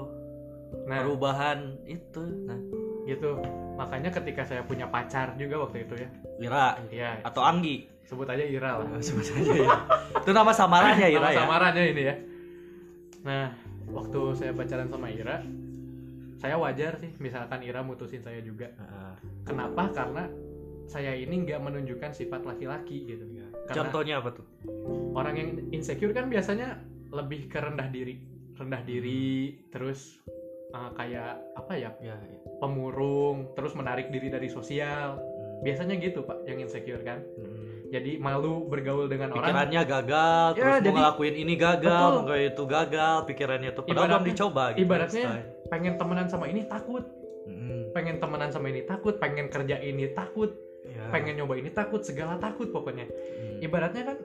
Nah. 0.86 0.98
Perubahan 1.02 1.60
itu. 1.88 2.24
Nah 2.46 2.60
gitu. 3.16 3.42
Makanya 3.80 4.14
ketika 4.14 4.46
saya 4.46 4.62
punya 4.62 4.86
pacar 4.86 5.34
juga 5.40 5.66
waktu 5.66 5.88
itu 5.88 5.96
ya. 5.98 6.10
Ira. 6.40 6.68
Ya 6.94 7.10
atau 7.26 7.42
Anggi. 7.42 7.90
Sebut 8.06 8.26
aja 8.26 8.42
Ira 8.42 8.82
lah. 8.82 8.88
Sebut 9.06 9.26
saja 9.26 9.54
ya 9.54 9.78
itu 10.20 10.32
nama 10.34 10.52
samarannya 10.54 11.08
Ira 11.10 11.30
Nama 11.30 11.34
ya? 11.34 11.40
samarannya 11.42 11.84
ini 11.94 12.02
ya. 12.06 12.16
Nah 13.26 13.46
waktu 13.90 14.20
saya 14.38 14.52
pacaran 14.54 14.90
sama 14.90 15.10
Ira 15.10 15.42
saya 16.40 16.56
wajar 16.56 16.96
sih 17.02 17.12
misalkan 17.20 17.60
Ira 17.66 17.84
mutusin 17.84 18.24
saya 18.24 18.40
juga. 18.40 18.72
Kenapa? 19.44 19.92
Karena 19.92 20.30
saya 20.90 21.14
ini 21.14 21.46
nggak 21.46 21.62
menunjukkan 21.62 22.12
sifat 22.18 22.48
laki-laki 22.48 23.06
gitu. 23.06 23.26
Karena 23.70 23.76
contohnya 23.76 24.14
apa 24.18 24.34
tuh? 24.34 24.46
orang 25.14 25.36
yang 25.38 25.50
insecure 25.70 26.16
kan 26.16 26.32
biasanya 26.32 26.82
lebih 27.14 27.46
ke 27.46 27.60
rendah 27.62 27.86
diri. 27.92 28.18
Rendah 28.58 28.82
diri 28.84 29.56
terus 29.70 30.18
uh, 30.70 30.90
kayak 30.94 31.34
apa 31.54 31.74
ya 31.74 31.90
ya, 32.00 32.16
ya. 32.16 32.38
pemurung 32.60 33.54
terus 33.54 33.74
menarik 33.74 34.10
diri 34.10 34.28
dari 34.28 34.48
sosial 34.48 35.18
Hmm. 35.20 35.62
biasanya 35.62 35.96
gitu 35.98 36.24
pak 36.24 36.46
yang 36.46 36.62
insecure 36.62 37.02
kan 37.02 37.20
Hmm. 37.36 37.90
jadi 37.90 38.16
malu 38.16 38.64
bergaul 38.66 39.06
dengan 39.06 39.28
orang 39.30 39.44
pikirannya 39.44 39.82
gagal 39.84 40.46
Ya, 40.48 40.56
terus 40.56 40.72
mau 40.72 40.80
jadi- 40.82 40.96
ngelakuin 40.96 41.36
ini 41.38 41.54
gagal 41.56 42.08
Betul. 42.08 42.24
mau 42.24 42.38
itu 42.40 42.64
gagal 42.66 43.16
pikirannya 43.26 43.72
tuh 43.74 43.84
padahal 43.84 44.08
belum 44.10 44.26
dicoba 44.26 44.64
gitu 44.72 44.82
ibaratnya 44.82 45.26
Style. 45.26 45.46
pengen 45.68 45.94
temenan 45.96 46.28
sama 46.28 46.46
ini 46.46 46.62
takut 46.64 47.04
Hmm. 47.44 47.84
pengen 47.92 48.16
temenan 48.18 48.50
sama 48.50 48.68
ini 48.68 48.82
takut 48.84 49.18
pengen 49.18 49.48
kerja 49.48 49.76
ini 49.78 50.06
takut 50.10 50.54
Ya. 50.82 51.12
pengen 51.12 51.36
nyoba 51.36 51.54
ini 51.56 51.70
takut 51.70 52.02
segala 52.02 52.38
takut 52.38 52.70
pokoknya 52.70 53.04
Hmm. 53.04 53.60
ibaratnya 53.60 54.04
kan 54.06 54.18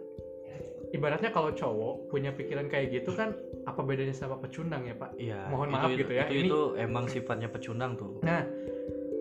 ibaratnya 0.95 1.29
kalau 1.29 1.51
cowok 1.51 2.07
punya 2.07 2.31
pikiran 2.31 2.67
kayak 2.67 2.95
gitu 2.95 3.11
kan 3.13 3.35
apa 3.65 3.81
bedanya 3.81 4.15
sama 4.15 4.39
pecundang 4.39 4.87
ya 4.87 4.95
pak 4.95 5.11
Iya, 5.17 5.51
Mohon 5.51 5.67
itu- 5.67 5.75
maaf 5.75 5.89
itu, 5.89 5.99
gitu 5.99 6.13
ya, 6.13 6.25
Itu, 6.25 6.33
ini- 6.33 6.49
itu 6.49 6.61
emang 6.79 7.05
sifatnya 7.07 7.49
pecundang 7.49 7.93
tuh. 7.95 8.23
nah 8.23 8.47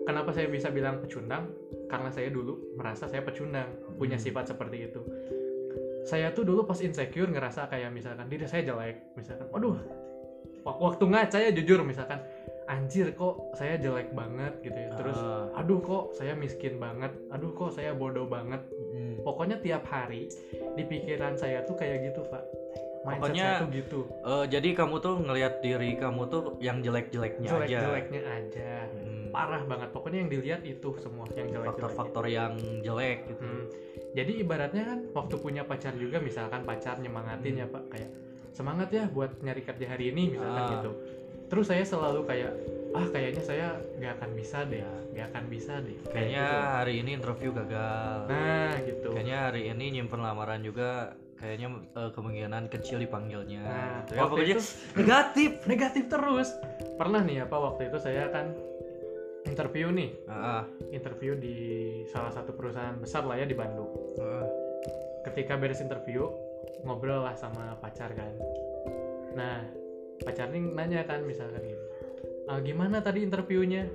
kenapa 0.04 0.30
saya 0.30 0.46
bisa 0.46 0.68
bilang 0.68 1.00
pecundang 1.00 1.50
karena 1.84 2.08
saya 2.08 2.28
dulu 2.28 2.74
merasa 2.74 3.04
saya 3.04 3.20
pecundang 3.20 3.68
punya 3.96 4.14
Hmm. 4.14 4.24
sifat 4.24 4.44
seperti 4.48 4.86
itu 4.86 5.00
saya 6.04 6.30
tuh 6.30 6.44
dulu 6.44 6.62
pas 6.62 6.76
insecure 6.78 7.26
ngerasa 7.26 7.66
kayak 7.66 7.88
misalkan 7.90 8.28
diri 8.28 8.44
saya 8.44 8.62
jelek 8.62 9.16
misalkan 9.16 9.48
waduh 9.48 9.80
wak- 10.62 10.78
waktu 10.78 11.04
ngaca 11.04 11.38
ya 11.38 11.50
jujur 11.50 11.80
misalkan 11.80 12.20
anjir 12.64 13.12
kok 13.12 13.52
saya 13.52 13.76
jelek 13.76 14.12
banget 14.12 14.52
gitu 14.60 14.76
ya 14.76 14.92
terus 14.94 15.16
Ah. 15.16 15.48
aduh 15.56 15.80
kok 15.80 16.12
saya 16.12 16.32
miskin 16.32 16.76
banget 16.76 17.12
aduh 17.30 17.50
kok 17.50 17.72
saya 17.72 17.92
bodoh 17.92 18.24
banget 18.24 18.60
Mm. 18.94 19.16
pokoknya 19.20 19.56
tiap 19.58 19.82
hari 19.84 20.30
di 20.72 20.82
pikiran 20.82 21.34
saya 21.34 21.62
tuh 21.62 21.74
kayak 21.74 22.06
gitu 22.06 22.22
pak 22.24 22.44
mindset 23.02 23.20
Pokoknya 23.20 23.44
saya 23.44 23.60
tuh 23.60 23.68
gitu 23.70 24.00
Eh, 24.24 24.44
jadi 24.48 24.68
kamu 24.72 24.96
tuh 24.98 25.14
ngelihat 25.20 25.54
diri 25.60 25.90
kamu 25.94 26.22
tuh 26.26 26.42
yang 26.58 26.80
jelek-jeleknya 26.80 27.48
aja. 27.48 27.58
jelek-jeleknya 27.60 28.22
aja 28.24 28.70
Hmm. 28.88 29.28
parah 29.28 29.60
banget 29.62 29.88
pokoknya 29.90 30.18
yang 30.20 30.30
dilihat 30.30 30.60
itu 30.62 30.88
semua 30.96 31.26
yang 31.28 31.50
jelek-jelek 31.50 31.68
Faktor-faktor 31.68 32.24
yang 32.26 32.54
jelek 32.80 33.18
gitu. 33.26 33.42
Hmm. 33.42 33.66
Jadi 34.14 34.32
ibaratnya 34.38 34.82
kan 34.86 34.98
waktu 35.10 35.34
punya 35.36 35.62
pacar 35.62 35.92
juga 35.94 36.16
misalkan 36.18 36.62
pacar 36.62 36.96
nyemangatin 36.96 37.58
ya 37.58 37.66
pak 37.66 37.82
kayak 37.90 38.10
semangat 38.54 38.88
ya 38.88 39.04
buat 39.06 39.34
nyari 39.42 39.60
kerja 39.60 39.86
hari 39.86 40.08
ini 40.08 40.32
misalkan 40.32 40.62
Ah. 40.62 40.70
gitu. 40.72 40.90
Terus 41.44 41.66
saya 41.66 41.82
selalu 41.82 42.24
kayak 42.24 42.52
ah 42.94 43.06
kayaknya 43.10 43.42
saya 43.42 43.66
nggak 43.98 44.12
akan 44.22 44.30
bisa 44.38 44.58
deh, 44.70 44.82
nggak 45.12 45.26
akan 45.34 45.44
bisa 45.50 45.72
deh. 45.82 45.96
Kayak 46.06 46.14
Kayaknya 46.14 46.46
gitu. 46.46 46.74
hari 46.78 46.94
ini 47.02 47.10
interview 47.14 47.50
gagal. 47.50 48.16
Nah 48.30 48.72
gitu. 48.86 49.08
Kayaknya 49.10 49.38
hari 49.50 49.62
ini 49.74 49.84
nyimpen 49.98 50.20
lamaran 50.22 50.60
juga 50.62 50.90
kayaknya 51.34 51.68
eh, 51.98 52.10
kemungkinan 52.14 52.62
kecil 52.70 53.02
dipanggilnya. 53.02 53.62
Nah, 53.66 53.90
gitu 54.06 54.12
ya. 54.14 54.20
waktu 54.22 54.32
Pokoknya 54.38 54.56
itu 54.56 54.64
negatif. 54.94 55.50
negatif 55.66 56.04
terus. 56.06 56.48
Pernah 56.94 57.20
nih 57.26 57.38
apa 57.44 57.56
waktu 57.58 57.90
itu 57.90 57.98
saya 57.98 58.30
kan 58.30 58.54
interview 59.44 59.92
nih, 59.92 60.08
ah. 60.24 60.64
interview 60.88 61.36
di 61.36 61.56
salah 62.08 62.32
satu 62.32 62.56
perusahaan 62.56 62.96
besar 62.96 63.28
lah 63.28 63.36
ya 63.36 63.44
di 63.44 63.52
Bandung. 63.52 63.90
Ah. 64.22 64.46
ketika 65.24 65.56
beres 65.56 65.80
interview 65.80 66.28
ngobrol 66.84 67.24
lah 67.24 67.32
sama 67.32 67.80
pacar 67.80 68.12
kan 68.12 68.32
nah 69.34 69.64
pacar 70.22 70.52
nih 70.52 70.62
nanya 70.62 71.02
kan 71.08 71.24
misalkan 71.24 71.64
gitu 71.64 71.84
"Ah, 72.44 72.60
gimana 72.60 73.00
tadi 73.00 73.22
interviewnya 73.22 73.88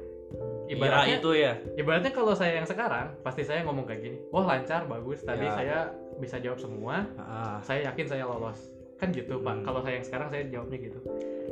Ira 0.70 0.78
ibaratnya 0.78 1.18
itu 1.18 1.32
ya. 1.34 1.54
ibaratnya 1.76 2.12
kalau 2.12 2.34
saya 2.34 2.62
yang 2.62 2.68
sekarang 2.68 3.18
pasti 3.20 3.42
saya 3.42 3.66
ngomong 3.66 3.84
kayak 3.84 4.02
gini 4.02 4.18
wah 4.30 4.46
lancar 4.46 4.86
bagus 4.86 5.22
tadi 5.22 5.42
Ya. 5.42 5.54
saya 5.54 5.78
bisa 6.18 6.38
jawab 6.38 6.62
semua 6.62 7.10
Ah, 7.18 7.58
saya 7.62 7.90
yakin 7.90 8.06
saya 8.06 8.24
lolos 8.24 8.60
kan 8.96 9.10
gitu 9.10 9.40
pak 9.40 9.56
Hmm. 9.56 9.64
kalau 9.64 9.82
saya 9.82 9.98
yang 9.98 10.06
sekarang 10.06 10.28
saya 10.28 10.44
jawabnya 10.46 10.78
gitu 10.80 11.00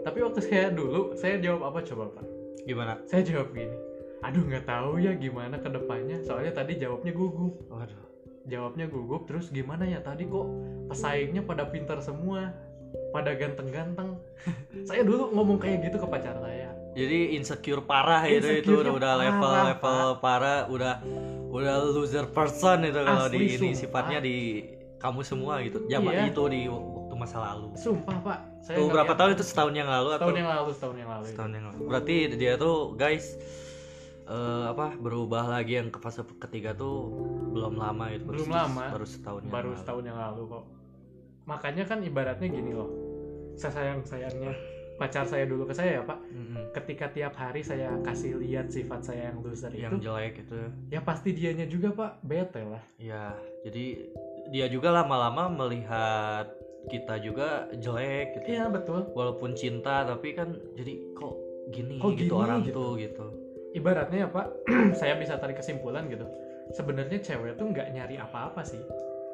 tapi 0.03 0.17
waktu 0.21 0.39
saya 0.41 0.67
dulu 0.69 1.15
saya 1.15 1.39
jawab 1.39 1.62
apa 1.65 1.79
coba 1.81 2.05
pak 2.13 2.25
gimana? 2.62 2.93
saya 3.05 3.23
jawab 3.23 3.49
gini 3.51 3.73
aduh 4.19 4.43
nggak 4.43 4.65
tahu 4.65 4.91
ya 4.97 5.13
gimana 5.13 5.55
ke 5.55 5.69
depannya 5.71 6.21
soalnya 6.21 6.53
tadi 6.53 6.75
jawabnya 6.75 7.10
gugup 7.12 7.57
Waduh. 7.67 8.03
jawabnya 8.45 8.86
gugup 8.86 9.25
terus 9.25 9.49
gimana 9.49 9.83
ya 9.83 9.97
tadi 9.97 10.25
kok 10.25 10.45
pesaingnya 10.88 11.41
pada 11.41 11.65
pintar 11.65 11.97
semua 12.01 12.53
pada 13.10 13.33
ganteng-ganteng 13.33 14.19
saya 14.89 15.01
dulu 15.01 15.33
ngomong 15.33 15.57
kayak 15.57 15.88
gitu 15.88 15.97
ke 15.97 16.07
pacar 16.07 16.38
saya 16.38 16.69
Jadi 16.97 17.19
insecure 17.33 17.81
parah 17.81 18.25
itu 18.25 18.41
itu 18.41 18.73
Insecure-nya 18.73 18.89
udah 18.89 19.13
udah 19.13 19.13
parah, 19.13 19.21
level 19.21 19.53
level 19.69 20.07
parah 20.17 20.60
udah 20.65 20.93
udah 21.47 21.73
loser 21.88 22.25
person 22.27 22.83
itu 22.83 22.97
kalau 22.97 23.27
di 23.27 23.38
ini 23.38 23.53
sumpah. 23.55 23.77
sifatnya 23.77 24.19
di 24.19 24.36
kamu 24.97 25.21
semua 25.21 25.62
gitu. 25.62 25.86
Zaman 25.86 26.10
Iya. 26.12 26.23
itu 26.27 26.43
di 26.47 26.62
waktu 26.65 27.15
masa 27.15 27.38
lalu. 27.39 27.69
sumpah 27.75 28.17
pak 28.19 28.39
saya 28.60 28.75
Tuh 28.75 28.88
berapa 28.88 29.10
tahun 29.12 29.31
itu 29.31 29.43
setahun 29.43 29.73
yang 29.73 29.86
lalu 29.88 30.10
atau 30.12 30.25
setahun 30.25 30.38
yang 30.38 30.49
lalu 30.51 30.69
setahun 30.71 30.95
yang 30.95 31.10
lalu 31.12 31.25
setahun 31.27 31.51
yang 31.51 31.65
lalu. 31.67 31.79
Berarti 31.83 32.15
dia 32.33 32.53
tuh 32.55 32.75
guys 32.93 33.25
eh, 34.23 34.65
apa 34.67 34.93
berubah 34.93 35.43
lagi 35.47 35.77
yang 35.77 35.88
ke 35.88 35.97
fase 35.97 36.19
ketiga 36.38 36.73
tuh 36.73 37.10
belum 37.51 37.73
lama 37.75 38.10
gitu. 38.12 38.23
baru 38.23 38.33
Belum 38.36 38.47
se- 38.47 38.57
lama. 38.57 38.83
Baru 38.91 39.05
setahun 39.07 39.41
yang 39.41 39.51
baru 39.51 39.69
lalu. 39.69 39.79
setahun 39.79 40.03
yang 40.03 40.17
lalu 40.19 40.41
kok 40.47 40.63
makanya 41.45 41.83
kan 41.86 41.99
ibaratnya 42.01 42.47
gini 42.49 42.71
loh 42.71 42.89
saya 43.55 43.71
sayang 43.71 43.99
sayangnya 44.03 44.51
pacar 44.97 45.23
saya 45.23 45.45
dulu 45.45 45.65
ke 45.65 45.73
saya 45.73 46.01
ya 46.01 46.03
pak. 46.03 46.19
Mm-mm. 46.27 46.73
ketika 46.73 47.05
tiap 47.10 47.33
hari 47.33 47.62
saya 47.62 47.89
kasih 48.01 48.38
lihat 48.38 48.69
sifat 48.69 49.01
saya 49.01 49.29
yang 49.29 49.39
loser 49.41 49.69
Yang 49.71 49.93
itu 49.93 50.03
jelek 50.03 50.33
itu. 50.41 50.60
ya 50.89 50.99
pasti 51.01 51.29
dianya 51.31 51.65
juga 51.65 51.89
pak. 51.93 52.12
Bete 52.21 52.62
lah. 52.62 52.83
Ya, 52.97 53.33
jadi 53.62 53.86
dia 54.49 54.65
juga 54.67 54.89
lama-lama 54.91 55.49
melihat 55.49 56.49
kita 56.88 57.19
juga 57.19 57.67
jelek 57.73 58.41
gitu. 58.41 58.47
iya 58.49 58.65
betul. 58.67 59.05
Walaupun 59.12 59.53
cinta 59.53 60.03
tapi 60.03 60.33
kan 60.33 60.55
jadi 60.73 60.97
kok 61.13 61.33
gini 61.69 61.99
Kok 61.99 62.12
gitu 62.15 62.33
gini 62.33 62.33
orang 62.33 62.60
gitu. 62.63 62.73
tuh 62.75 62.89
gitu. 62.97 63.25
Ibaratnya 63.75 64.17
ya 64.25 64.29
pak 64.29 64.47
saya 64.99 65.13
bisa 65.17 65.38
tarik 65.38 65.60
kesimpulan 65.60 66.07
gitu. 66.07 66.25
Sebenarnya 66.73 67.19
cewek 67.19 67.55
tuh 67.55 67.69
nggak 67.69 67.91
nyari 67.91 68.15
apa-apa 68.17 68.63
sih. 68.63 68.79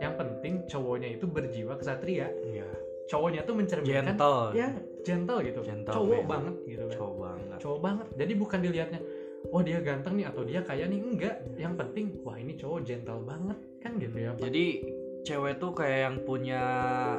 Yang 0.01 0.13
penting 0.19 0.53
cowoknya 0.67 1.09
itu 1.13 1.25
berjiwa 1.25 1.77
kesatria. 1.77 2.27
Iya. 2.41 2.67
Cowoknya 3.05 3.43
tuh 3.43 3.53
mencerminkan 3.53 4.15
gentle. 4.15 4.55
ya 4.55 4.69
gentle 5.03 5.39
gitu. 5.43 5.59
Gentle 5.61 5.93
cowok 5.93 6.21
man. 6.23 6.29
banget 6.31 6.55
gitu 6.65 6.83
kan. 6.87 6.95
Cowok 6.95 7.15
banget. 7.19 7.47
Cowok 7.59 7.79
banget. 7.79 8.07
Jadi 8.15 8.33
bukan 8.33 8.59
dilihatnya 8.59 8.99
wah 9.43 9.61
dia 9.61 9.79
ganteng 9.79 10.13
nih 10.15 10.25
atau 10.27 10.41
dia 10.41 10.59
kaya 10.63 10.85
nih. 10.87 10.99
Enggak. 10.99 11.35
Yang 11.55 11.73
penting 11.77 12.05
wah 12.23 12.35
ini 12.35 12.53
cowok 12.55 12.79
gentle 12.81 13.21
banget 13.21 13.57
kan 13.79 13.99
gitu 13.99 14.15
ya 14.15 14.31
pak. 14.31 14.47
jadi 14.47 14.65
cewek 15.23 15.53
tuh 15.55 15.71
kayak 15.71 15.99
yang 16.03 16.17
punya 16.23 16.61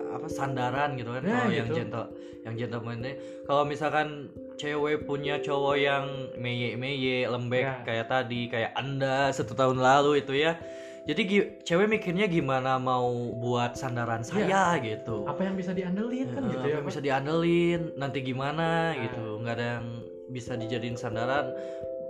apa 0.08 0.28
sandaran 0.28 0.96
gitu 0.96 1.12
kan 1.12 1.24
Nah, 1.24 1.44
kalau 1.44 1.52
yang 1.52 1.68
gitu. 1.68 1.76
gentle 1.76 2.06
yang 2.40 2.54
gentleman 2.56 2.96
ini 3.00 3.12
kalau 3.44 3.64
misalkan 3.64 4.28
cewek 4.56 5.04
punya 5.04 5.40
cowok 5.40 5.76
yang 5.76 6.04
meye 6.36 6.76
meye 6.76 7.24
lembek 7.24 7.64
Ya. 7.64 7.80
kayak 7.84 8.06
tadi 8.08 8.48
kayak 8.48 8.72
anda 8.76 9.28
satu 9.28 9.52
tahun 9.52 9.76
lalu 9.76 10.20
itu 10.20 10.36
ya 10.36 10.56
jadi 11.04 11.22
cewek 11.60 11.86
mikirnya 11.86 12.24
gimana 12.24 12.76
mau 12.76 13.06
buat 13.34 13.74
sandaran 13.74 14.20
saya 14.20 14.80
gitu. 14.80 15.24
Apa 15.24 15.44
yang 15.44 15.54
bisa 15.54 15.70
diandelin 15.70 16.32
kan 16.32 16.42
gitu 16.46 16.56
apa 16.56 16.64
ya 16.64 16.72
yang 16.72 16.80
pak? 16.80 16.88
bisa 16.88 17.00
diandelin 17.00 17.80
nanti 17.94 18.18
gimana 18.20 18.66
Nah. 18.90 19.02
gitu. 19.02 19.24
Nggak 19.38 19.54
ada 19.54 19.66
yang 19.74 19.86
bisa 20.26 20.52
dijadiin 20.54 20.96
sandaran. 20.96 21.52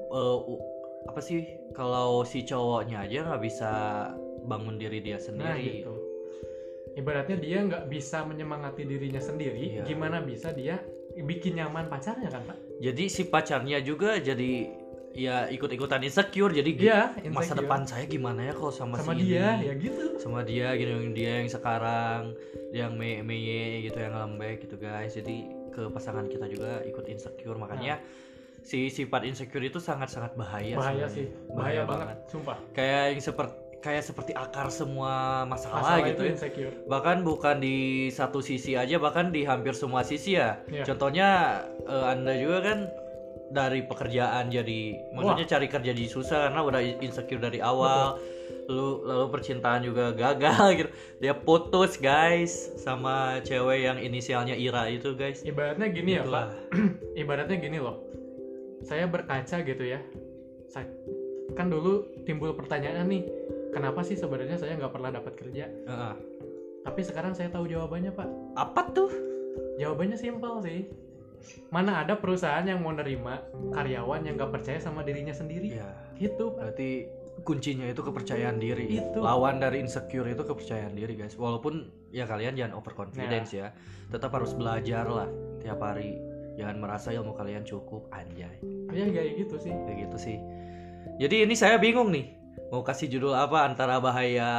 Eh, 0.08 0.36
u- 0.46 0.62
apa 1.04 1.18
sih 1.18 1.42
kalau 1.70 2.22
si 2.22 2.42
cowoknya 2.42 3.02
aja 3.02 3.26
nggak 3.26 3.42
bisa 3.42 3.70
bangun 4.44 4.78
diri 4.78 5.00
dia 5.00 5.18
nah 5.18 5.22
sendiri. 5.52 5.82
gitu. 5.82 5.94
Ibaratnya 6.94 7.36
dia 7.36 7.58
nggak 7.60 7.84
bisa 7.90 8.22
menyemangati 8.22 8.86
dirinya 8.86 9.18
sendiri 9.18 9.74
Iya. 9.74 9.84
gimana 9.84 10.22
bisa 10.22 10.54
dia 10.54 10.78
bikin 11.16 11.58
nyaman 11.58 11.90
pacarnya 11.90 12.30
kan 12.30 12.46
pak? 12.46 12.58
Jadi 12.78 13.04
si 13.06 13.26
pacarnya 13.26 13.78
juga 13.80 14.14
jadi 14.16 14.70
ya 15.14 15.46
ikut-ikutan 15.46 16.02
insecure 16.02 16.50
jadi 16.52 16.66
gi- 16.68 16.84
Iya, 16.84 17.00
masa 17.28 17.54
insecure. 17.54 17.58
depan 17.60 17.80
saya 17.84 18.04
gimana 18.04 18.40
ya 18.42 18.52
kalau 18.52 18.68
sama, 18.68 18.98
sama 18.98 19.14
si 19.14 19.22
dia 19.24 19.46
ini? 19.54 19.64
ya 19.64 19.74
gitu 19.76 20.02
sama 20.18 20.40
dia 20.42 20.68
gitu 20.74 20.90
yang 20.92 21.12
dia 21.12 21.32
yang 21.38 21.48
sekarang 21.48 22.20
yang 22.70 22.90
me 22.92 23.22
meye 23.22 23.64
gitu 23.80 23.94
yang 23.96 24.10
lembek 24.12 24.60
gitu 24.60 24.74
guys 24.76 25.14
jadi 25.14 25.36
ke 25.70 25.86
pasangan 25.88 26.26
kita 26.26 26.46
juga 26.46 26.82
ikut 26.82 27.06
insecure 27.06 27.54
makanya 27.54 28.02
si 28.60 28.88
sifat 28.88 29.22
insecure 29.24 29.62
itu 29.62 29.78
sangat-sangat 29.78 30.34
bahaya 30.34 30.72
Nah. 30.72 30.82
bahaya 30.82 31.04
sebenarnya. 31.04 31.14
sih 31.14 31.26
bahaya, 31.48 31.80
banget. 31.84 32.16
sumpah 32.26 32.58
kayak 32.72 33.02
yang 33.08 33.22
seperti 33.22 33.54
kayak 33.78 34.00
seperti 34.02 34.32
akar 34.32 34.66
semua 34.68 35.44
masalah, 35.44 35.78
masalah 35.78 35.98
gitu 36.06 36.16
itu 36.16 36.24
ya 36.24 36.32
insecure 36.32 36.74
bahkan 36.84 37.16
bukan 37.20 37.56
di 37.60 37.76
satu 38.08 38.40
sisi 38.40 38.74
aja 38.74 38.96
bahkan 38.96 39.28
di 39.28 39.44
hampir 39.44 39.72
semua 39.72 40.02
sisi 40.02 40.34
ya 40.34 40.58
Iya. 40.66 40.82
contohnya 40.84 41.28
eh, 41.84 42.04
anda 42.08 42.32
juga 42.34 42.58
kan 42.64 42.78
dari 43.54 43.86
pekerjaan 43.86 44.50
jadi 44.50 44.80
maksudnya 45.14 45.46
cari 45.46 45.66
kerja 45.70 45.94
jadi 45.94 46.10
susah 46.10 46.50
karena 46.50 46.60
udah 46.66 46.80
insecure 47.00 47.38
dari 47.38 47.62
awal. 47.62 48.18
Lalu 48.64 48.88
lalu 49.04 49.26
percintaan 49.28 49.84
juga 49.84 50.10
gagal 50.16 50.64
gitu. 50.82 50.90
Dia 51.20 51.36
putus 51.36 52.00
guys 52.00 52.52
sama 52.80 53.38
cewek 53.44 53.86
yang 53.86 53.96
inisialnya 54.00 54.56
Ira 54.58 54.88
itu 54.90 55.14
guys. 55.14 55.44
Ibaratnya 55.44 55.88
gini 55.92 56.18
ya 56.18 56.22
Itulah. 56.26 56.48
pak 56.50 56.82
ibaratnya 57.22 57.56
gini 57.60 57.78
loh. 57.78 58.02
Saya 58.82 59.06
berkaca 59.06 59.62
gitu 59.62 59.84
ya. 59.84 60.00
Saya 60.68 60.88
kan 61.54 61.68
dulu 61.70 62.08
timbul 62.24 62.56
pertanyaan 62.56 63.04
nih 63.06 63.22
kenapa 63.70 64.00
sih 64.00 64.16
sebenarnya 64.16 64.56
saya 64.58 64.74
nggak 64.80 64.92
pernah 64.92 65.12
dapat 65.14 65.32
kerja? 65.38 65.68
Heeh. 65.70 66.14
tapi 66.84 67.00
sekarang 67.00 67.32
saya 67.32 67.48
tahu 67.48 67.64
jawabannya 67.64 68.12
pak. 68.12 68.28
Apa 68.60 68.92
tuh? 68.92 69.08
Jawabannya 69.80 70.20
simpel 70.20 70.60
sih 70.60 70.84
mana 71.68 72.04
ada 72.04 72.18
perusahaan 72.18 72.64
yang 72.64 72.80
mau 72.80 72.92
nerima 72.92 73.42
karyawan 73.74 74.24
yang 74.24 74.34
nggak 74.38 74.52
percaya 74.52 74.78
sama 74.80 75.02
dirinya 75.02 75.32
sendiri? 75.32 75.74
Ya 75.76 75.90
gitu 76.18 76.54
berarti 76.54 77.10
kuncinya 77.42 77.90
itu 77.90 78.00
kepercayaan 78.00 78.62
diri. 78.62 79.02
Itu. 79.02 79.18
lawan 79.18 79.58
dari 79.58 79.82
insecure 79.82 80.30
itu 80.30 80.42
kepercayaan 80.46 80.94
diri 80.94 81.18
guys. 81.18 81.34
Walaupun 81.34 81.90
ya 82.14 82.24
kalian 82.30 82.54
jangan 82.54 82.78
overconfidence 82.78 83.50
ya. 83.52 83.74
tetap 84.12 84.30
harus 84.30 84.54
belajar 84.54 85.08
lah 85.10 85.28
tiap 85.58 85.82
hari. 85.82 86.14
Jangan 86.54 86.78
merasa 86.78 87.10
ilmu 87.10 87.34
kalian 87.34 87.66
cukup 87.66 88.06
anjay. 88.14 88.62
Ya 88.94 89.10
kayak 89.10 89.42
gitu 89.42 89.58
sih. 89.58 89.74
Kayak 89.74 90.06
gitu 90.06 90.16
sih. 90.22 90.36
Jadi 91.18 91.42
ini 91.42 91.54
saya 91.58 91.82
bingung 91.82 92.14
nih 92.14 92.43
mau 92.66 92.80
kasih 92.80 93.06
judul 93.08 93.32
apa? 93.32 93.62
Antara 93.62 93.98
bahaya 93.98 94.50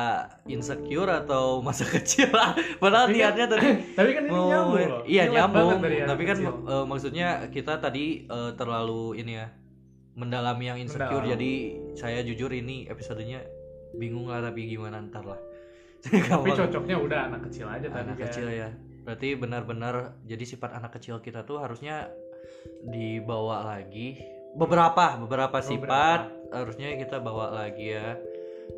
insecure 0.45 1.10
atau 1.10 1.60
masa 1.60 1.84
kecil? 1.95 2.31
Padahal 2.77 3.08
Tapi 3.08 3.13
kan- 3.13 3.36
niatnya 3.36 3.45
tadi 3.47 3.67
tapi 3.97 4.10
kan 4.12 4.21
ini 4.21 4.31
mau 4.31 4.45
nyambung 4.45 4.79
loh. 4.86 5.01
iya 5.03 5.23
Relate 5.23 5.36
nyambung. 5.36 5.69
tapi 6.05 6.23
kan 6.23 6.38
kecil. 6.38 6.53
eh, 6.65 6.86
maksudnya 6.86 7.27
kita 7.49 7.73
tadi 7.77 8.05
eh, 8.23 8.51
terlalu 8.53 9.03
ini 9.17 9.34
ya 9.36 9.47
mendalami 10.13 10.63
yang 10.65 10.77
insecure. 10.77 11.12
Mendalam. 11.19 11.34
jadi 11.34 11.51
saya 11.93 12.19
jujur 12.21 12.47
ini 12.49 12.86
episodenya 12.86 13.43
bingung 13.93 14.25
lah 14.25 14.39
tapi 14.39 14.63
gimana 14.65 15.03
ntar 15.03 15.23
lah. 15.23 15.39
Tapi 16.05 16.53
cocoknya 16.53 16.95
udah 16.95 17.19
anak 17.25 17.49
kecil 17.49 17.65
aja 17.65 17.84
tadi 17.84 17.97
anak 17.99 18.15
kan. 18.15 18.23
kecil 18.23 18.45
ya. 18.45 18.69
Berarti 19.01 19.34
benar-benar 19.34 19.95
jadi 20.21 20.45
sifat 20.45 20.71
anak 20.71 20.93
kecil 20.93 21.17
kita 21.17 21.41
tuh 21.41 21.58
harusnya 21.58 22.13
dibawa 22.84 23.65
lagi. 23.67 24.21
Beberapa 24.53 25.17
beberapa 25.17 25.60
sifat 25.60 26.44
harusnya 26.58 26.96
kita 26.96 27.18
bawa 27.18 27.52
lagi 27.54 27.91
ya 27.91 28.15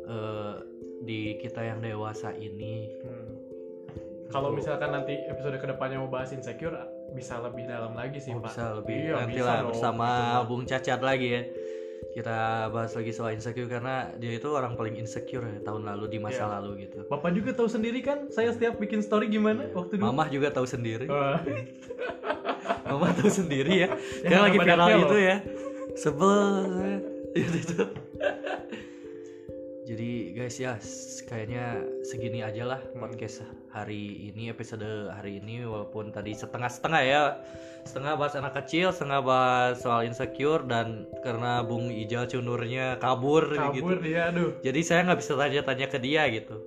eh, 0.04 0.52
di 1.00 1.20
kita 1.36 1.62
yang 1.62 1.78
dewasa 1.78 2.32
ini 2.32 2.90
Hmm. 3.00 3.26
Kalau 4.28 4.52
misalkan 4.52 4.92
nanti 4.92 5.16
episode 5.24 5.56
ke 5.56 5.64
depannya 5.64 5.96
mau 5.96 6.12
bahas 6.12 6.28
insecure, 6.30 6.76
bisa 7.10 7.40
lebih 7.40 7.64
dalam 7.64 7.96
lagi 7.96 8.20
sih 8.20 8.30
Oh, 8.30 8.38
pak. 8.38 8.52
bisa 8.52 8.76
lebih 8.76 9.08
Iya, 9.08 9.14
nanti 9.16 9.40
lah 9.40 9.64
bersama 9.64 10.08
Gitu, 10.36 10.44
Bung 10.44 10.64
Cacat 10.64 11.00
lagi 11.00 11.28
ya 11.30 11.42
kita 12.08 12.38
bahas 12.68 12.92
lagi 12.92 13.08
soal 13.10 13.32
insecure 13.32 13.64
karena 13.66 14.12
dia 14.14 14.34
itu 14.34 14.48
orang 14.48 14.74
paling 14.74 14.96
insecure 14.96 15.40
ya 15.40 15.58
tahun 15.62 15.86
lalu 15.86 16.04
di 16.08 16.18
masa 16.18 16.44
Iya. 16.44 16.52
lalu 16.54 16.70
gitu 16.82 16.98
Bapak 17.06 17.30
juga 17.32 17.50
tahu 17.54 17.68
sendiri 17.68 18.00
kan, 18.00 18.28
saya 18.28 18.50
setiap 18.50 18.76
bikin 18.76 19.00
story 19.00 19.28
gimana 19.28 19.64
waktu 19.72 19.96
dulu. 19.96 20.04
Mamah 20.04 20.28
juga 20.28 20.48
tahu 20.50 20.66
sendiri 20.66 21.06
Wah, 21.06 21.40
Mama 22.86 23.08
tahu 23.14 23.30
sendiri 23.30 23.72
ya 23.78 23.88
Yang 24.20 24.28
Yang 24.28 24.42
lagi 24.42 24.58
viral 24.60 24.88
itu 24.94 25.08
loh. 25.08 25.20
ya 25.22 25.36
Sebel. 25.96 27.16
Jadi 29.88 30.10
guys 30.34 30.58
ya 30.58 30.74
Kayaknya 31.24 31.86
segini 32.02 32.42
aja 32.42 32.66
lah 32.66 32.80
Hmm. 32.82 33.06
Podcast 33.06 33.46
hari 33.70 34.32
ini 34.32 34.50
Episode 34.50 35.14
hari 35.14 35.38
ini. 35.38 35.62
Walaupun 35.62 36.10
tadi 36.10 36.34
setengah-setengah 36.34 37.02
ya. 37.06 37.38
Setengah 37.86 38.18
bahas 38.18 38.34
anak 38.34 38.58
kecil 38.64 38.90
Setengah 38.90 39.22
bahas 39.22 39.78
soal 39.78 40.02
insecure 40.04 40.66
Dan 40.66 41.06
karena 41.22 41.62
Bung 41.62 41.94
Ijal 41.94 42.26
cundurnya 42.26 42.98
kabur, 42.98 43.54
gitu. 43.54 43.86
Kabur 43.86 43.98
dia, 44.02 44.34
aduh. 44.34 44.58
Jadi 44.66 44.80
saya 44.82 45.06
nggak 45.06 45.20
bisa 45.22 45.38
tanya-tanya 45.38 45.86
ke 45.86 45.98
dia 46.02 46.26
gitu. 46.32 46.58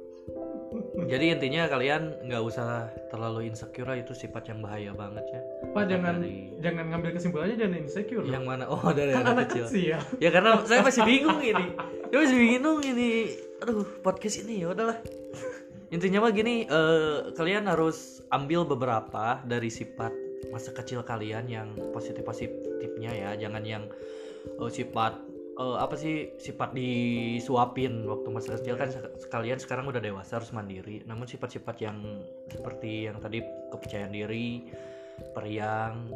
Jadi 1.12 1.36
intinya 1.36 1.67
kalian 1.67 2.15
nggak 2.23 2.43
usah 2.47 2.88
terlalu 3.12 3.51
insecure 3.51 3.91
lah, 3.91 3.99
itu 3.99 4.15
sifat 4.15 4.47
yang 4.47 4.63
bahaya 4.63 4.95
banget 4.95 5.27
ya 5.27 5.41
Pak 5.71 5.88
jangan 5.88 6.19
Dari- 6.19 6.51
jangan 6.60 6.86
ngambil 6.91 7.10
kesimpulannya 7.15 7.55
jangan 7.55 7.75
insecure. 7.79 8.25
yang 8.27 8.43
mana? 8.43 8.67
Oh 8.67 8.84
dari 8.91 9.12
kan 9.12 9.23
anak, 9.23 9.34
anak 9.34 9.45
kecil. 9.47 9.65
kecil. 9.67 9.97
ya 10.19 10.29
karena 10.29 10.51
saya 10.63 10.81
masih 10.84 11.01
bingung 11.03 11.39
ini. 11.39 11.65
Saya 12.12 12.17
masih 12.19 12.38
bingung 12.38 12.79
ini. 12.84 13.12
Aduh 13.60 13.88
podcast 13.99 14.43
ini 14.43 14.62
ya 14.62 14.75
udahlah. 14.75 14.99
Intinya 15.89 16.23
mah 16.23 16.31
gini 16.31 16.65
eh, 16.65 17.17
kalian 17.31 17.67
harus 17.67 18.19
ambil 18.29 18.63
beberapa 18.63 19.39
dari 19.43 19.67
sifat 19.67 20.12
masa 20.49 20.71
kecil 20.71 21.03
kalian 21.03 21.47
yang 21.47 21.67
positif 21.91 22.21
positifnya 22.21 23.12
ya. 23.12 23.29
Jangan 23.39 23.63
yang 23.63 23.84
eh, 24.43 24.69
sifat 24.69 25.23
eh, 25.55 25.77
apa 25.79 25.95
sih 25.95 26.36
sifat 26.36 26.75
disuapin 26.75 28.03
waktu 28.05 28.27
masa 28.27 28.60
kecil. 28.60 28.75
Kan 28.75 28.91
sek- 28.91 29.31
kalian 29.31 29.55
sekarang 29.55 29.88
udah 29.88 29.99
dewasa 29.99 30.36
harus 30.36 30.51
mandiri. 30.51 30.99
Namun 31.07 31.25
sifat-sifat 31.25 31.79
yang 31.79 31.95
seperti 32.47 33.07
yang 33.07 33.23
tadi 33.23 33.39
kepercayaan 33.71 34.12
diri 34.12 34.67
periang 35.31 36.10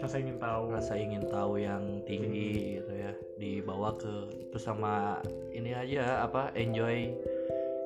Rasa 0.00 0.16
ingin 0.16 0.40
tahu. 0.40 0.72
rasa 0.72 0.96
ingin 0.96 1.28
tahu 1.28 1.60
yang 1.60 2.00
tinggi 2.08 2.80
gitu 2.80 2.92
ya 2.94 3.12
dibawa 3.36 3.92
ke 3.94 4.08
itu 4.40 4.56
sama 4.56 5.20
ini 5.52 5.76
aja 5.76 6.24
apa 6.24 6.48
enjoy 6.56 7.12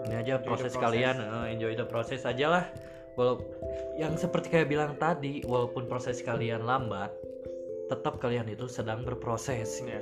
ini 0.06 0.14
aja 0.14 0.38
Enjoy 0.38 0.46
proses 0.46 0.72
process. 0.72 0.84
kalian 0.84 1.16
eh, 1.18 1.46
enjoy 1.50 1.72
the 1.74 1.82
process 1.82 2.22
aja 2.22 2.46
lah 2.48 2.64
walau 3.18 3.42
yang 3.98 4.14
seperti 4.14 4.46
kayak 4.46 4.70
bilang 4.70 4.94
tadi 4.94 5.42
walaupun 5.42 5.90
proses 5.90 6.22
kalian 6.22 6.62
lambat 6.62 7.10
tetap 7.90 8.22
kalian 8.22 8.46
itu 8.46 8.70
sedang 8.70 9.02
berproses 9.02 9.82
Ya. 9.82 9.98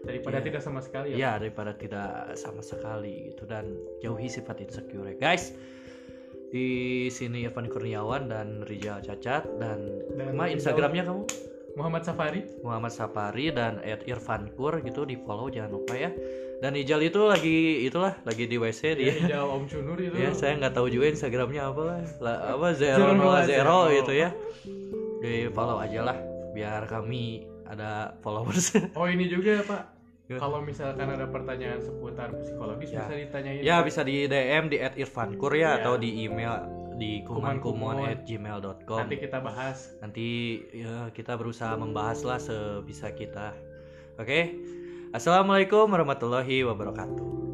Daripada 0.00 0.40
Iya. 0.40 0.44
tidak 0.48 0.60
sama 0.64 0.80
sekali 0.80 1.06
ya. 1.12 1.16
ya 1.20 1.32
daripada 1.36 1.76
tidak 1.76 2.32
sama 2.32 2.64
sekali 2.64 3.28
gitu 3.28 3.44
dan 3.44 3.76
jauhi 4.00 4.32
sifat 4.32 4.64
insecure 4.64 5.04
ya, 5.04 5.16
guys 5.20 5.52
di 6.50 6.68
sini 7.08 7.42
Evan 7.42 7.66
Kurniawan 7.66 8.26
dan 8.26 8.62
Rijal 8.62 8.98
Cacat 9.00 9.46
dan, 9.56 9.78
Dan 10.12 10.34
Ma, 10.34 10.44
Rijal- 10.44 10.54
Instagramnya 10.56 11.04
kamu 11.04 11.22
Muhammad 11.72 12.02
Safari. 12.02 12.42
Muhammad 12.60 12.90
Sapari 12.90 13.46
dan 13.48 13.78
Ed 13.80 14.02
Irfankur 14.04 14.78
gitu 14.80 15.02
di 15.02 15.14
follow 15.16 15.46
jangan 15.46 15.70
lupa 15.72 15.94
ya 15.94 16.10
dan 16.58 16.74
Ijal 16.74 17.00
itu 17.00 17.24
lagi 17.24 17.56
itulah 17.82 18.18
lagi 18.20 18.44
di 18.44 18.58
WC 18.58 18.80
dia 18.92 19.14
Dia 19.16 19.38
jauh 19.38 19.54
Om 19.54 19.64
Cunur 19.64 19.96
itu. 19.96 20.12
ya 20.12 20.30
saya 20.32 20.58
nggak 20.58 20.74
tahu 20.74 20.90
juga 20.90 21.06
Instagramnya 21.08 21.62
apa 21.64 21.80
lah 21.80 21.98
lah, 22.18 22.36
apa 22.52 22.66
zero 22.74 22.98
Zero 23.00 23.12
nol 23.14 23.32
zero 23.40 23.46
zero. 23.46 23.78
itu 23.96 24.12
ya 24.12 24.28
di 25.20 25.32
follow 25.48 25.78
aja 25.78 26.00
lah 26.02 26.18
biar 26.50 26.84
kami 26.84 27.46
ada 27.64 28.18
followers 28.18 28.74
Oh 28.92 29.06
ini 29.06 29.24
juga 29.24 29.50
ya 29.52 29.62
Pak. 29.62 29.99
Kalau 30.32 30.62
misalkan 30.62 31.08
ada 31.08 31.26
pertanyaan 31.26 31.80
seputar 31.80 32.30
psikologis 32.38 32.90
Ya. 32.90 33.02
bisa 33.02 33.14
ditanyain. 33.16 33.60
ya 33.60 33.76
bisa 33.80 34.00
di 34.02 34.24
DM 34.24 34.68
di 34.68 34.76
Irfankur 34.78 35.50
ya 35.52 35.74
Ya. 35.74 35.82
atau 35.82 35.96
di 35.96 36.22
email 36.22 36.54
di 36.94 37.24
kumankumon 37.24 37.98
Kuman-kumon. 37.98 38.12
at 38.12 38.22
gmail.com 38.22 38.98
Nanti 39.00 39.16
kita 39.16 39.38
bahas. 39.40 39.78
nanti 39.98 40.26
ya, 40.70 41.08
kita 41.10 41.34
berusaha 41.34 41.72
membahas 41.74 42.20
lah 42.22 42.36
sebisa 42.36 43.10
kita 43.10 43.56
oke 44.14 44.40
assalamualaikum 45.10 45.88
warahmatullahi 45.88 46.62
wabarakatuh 46.62 47.49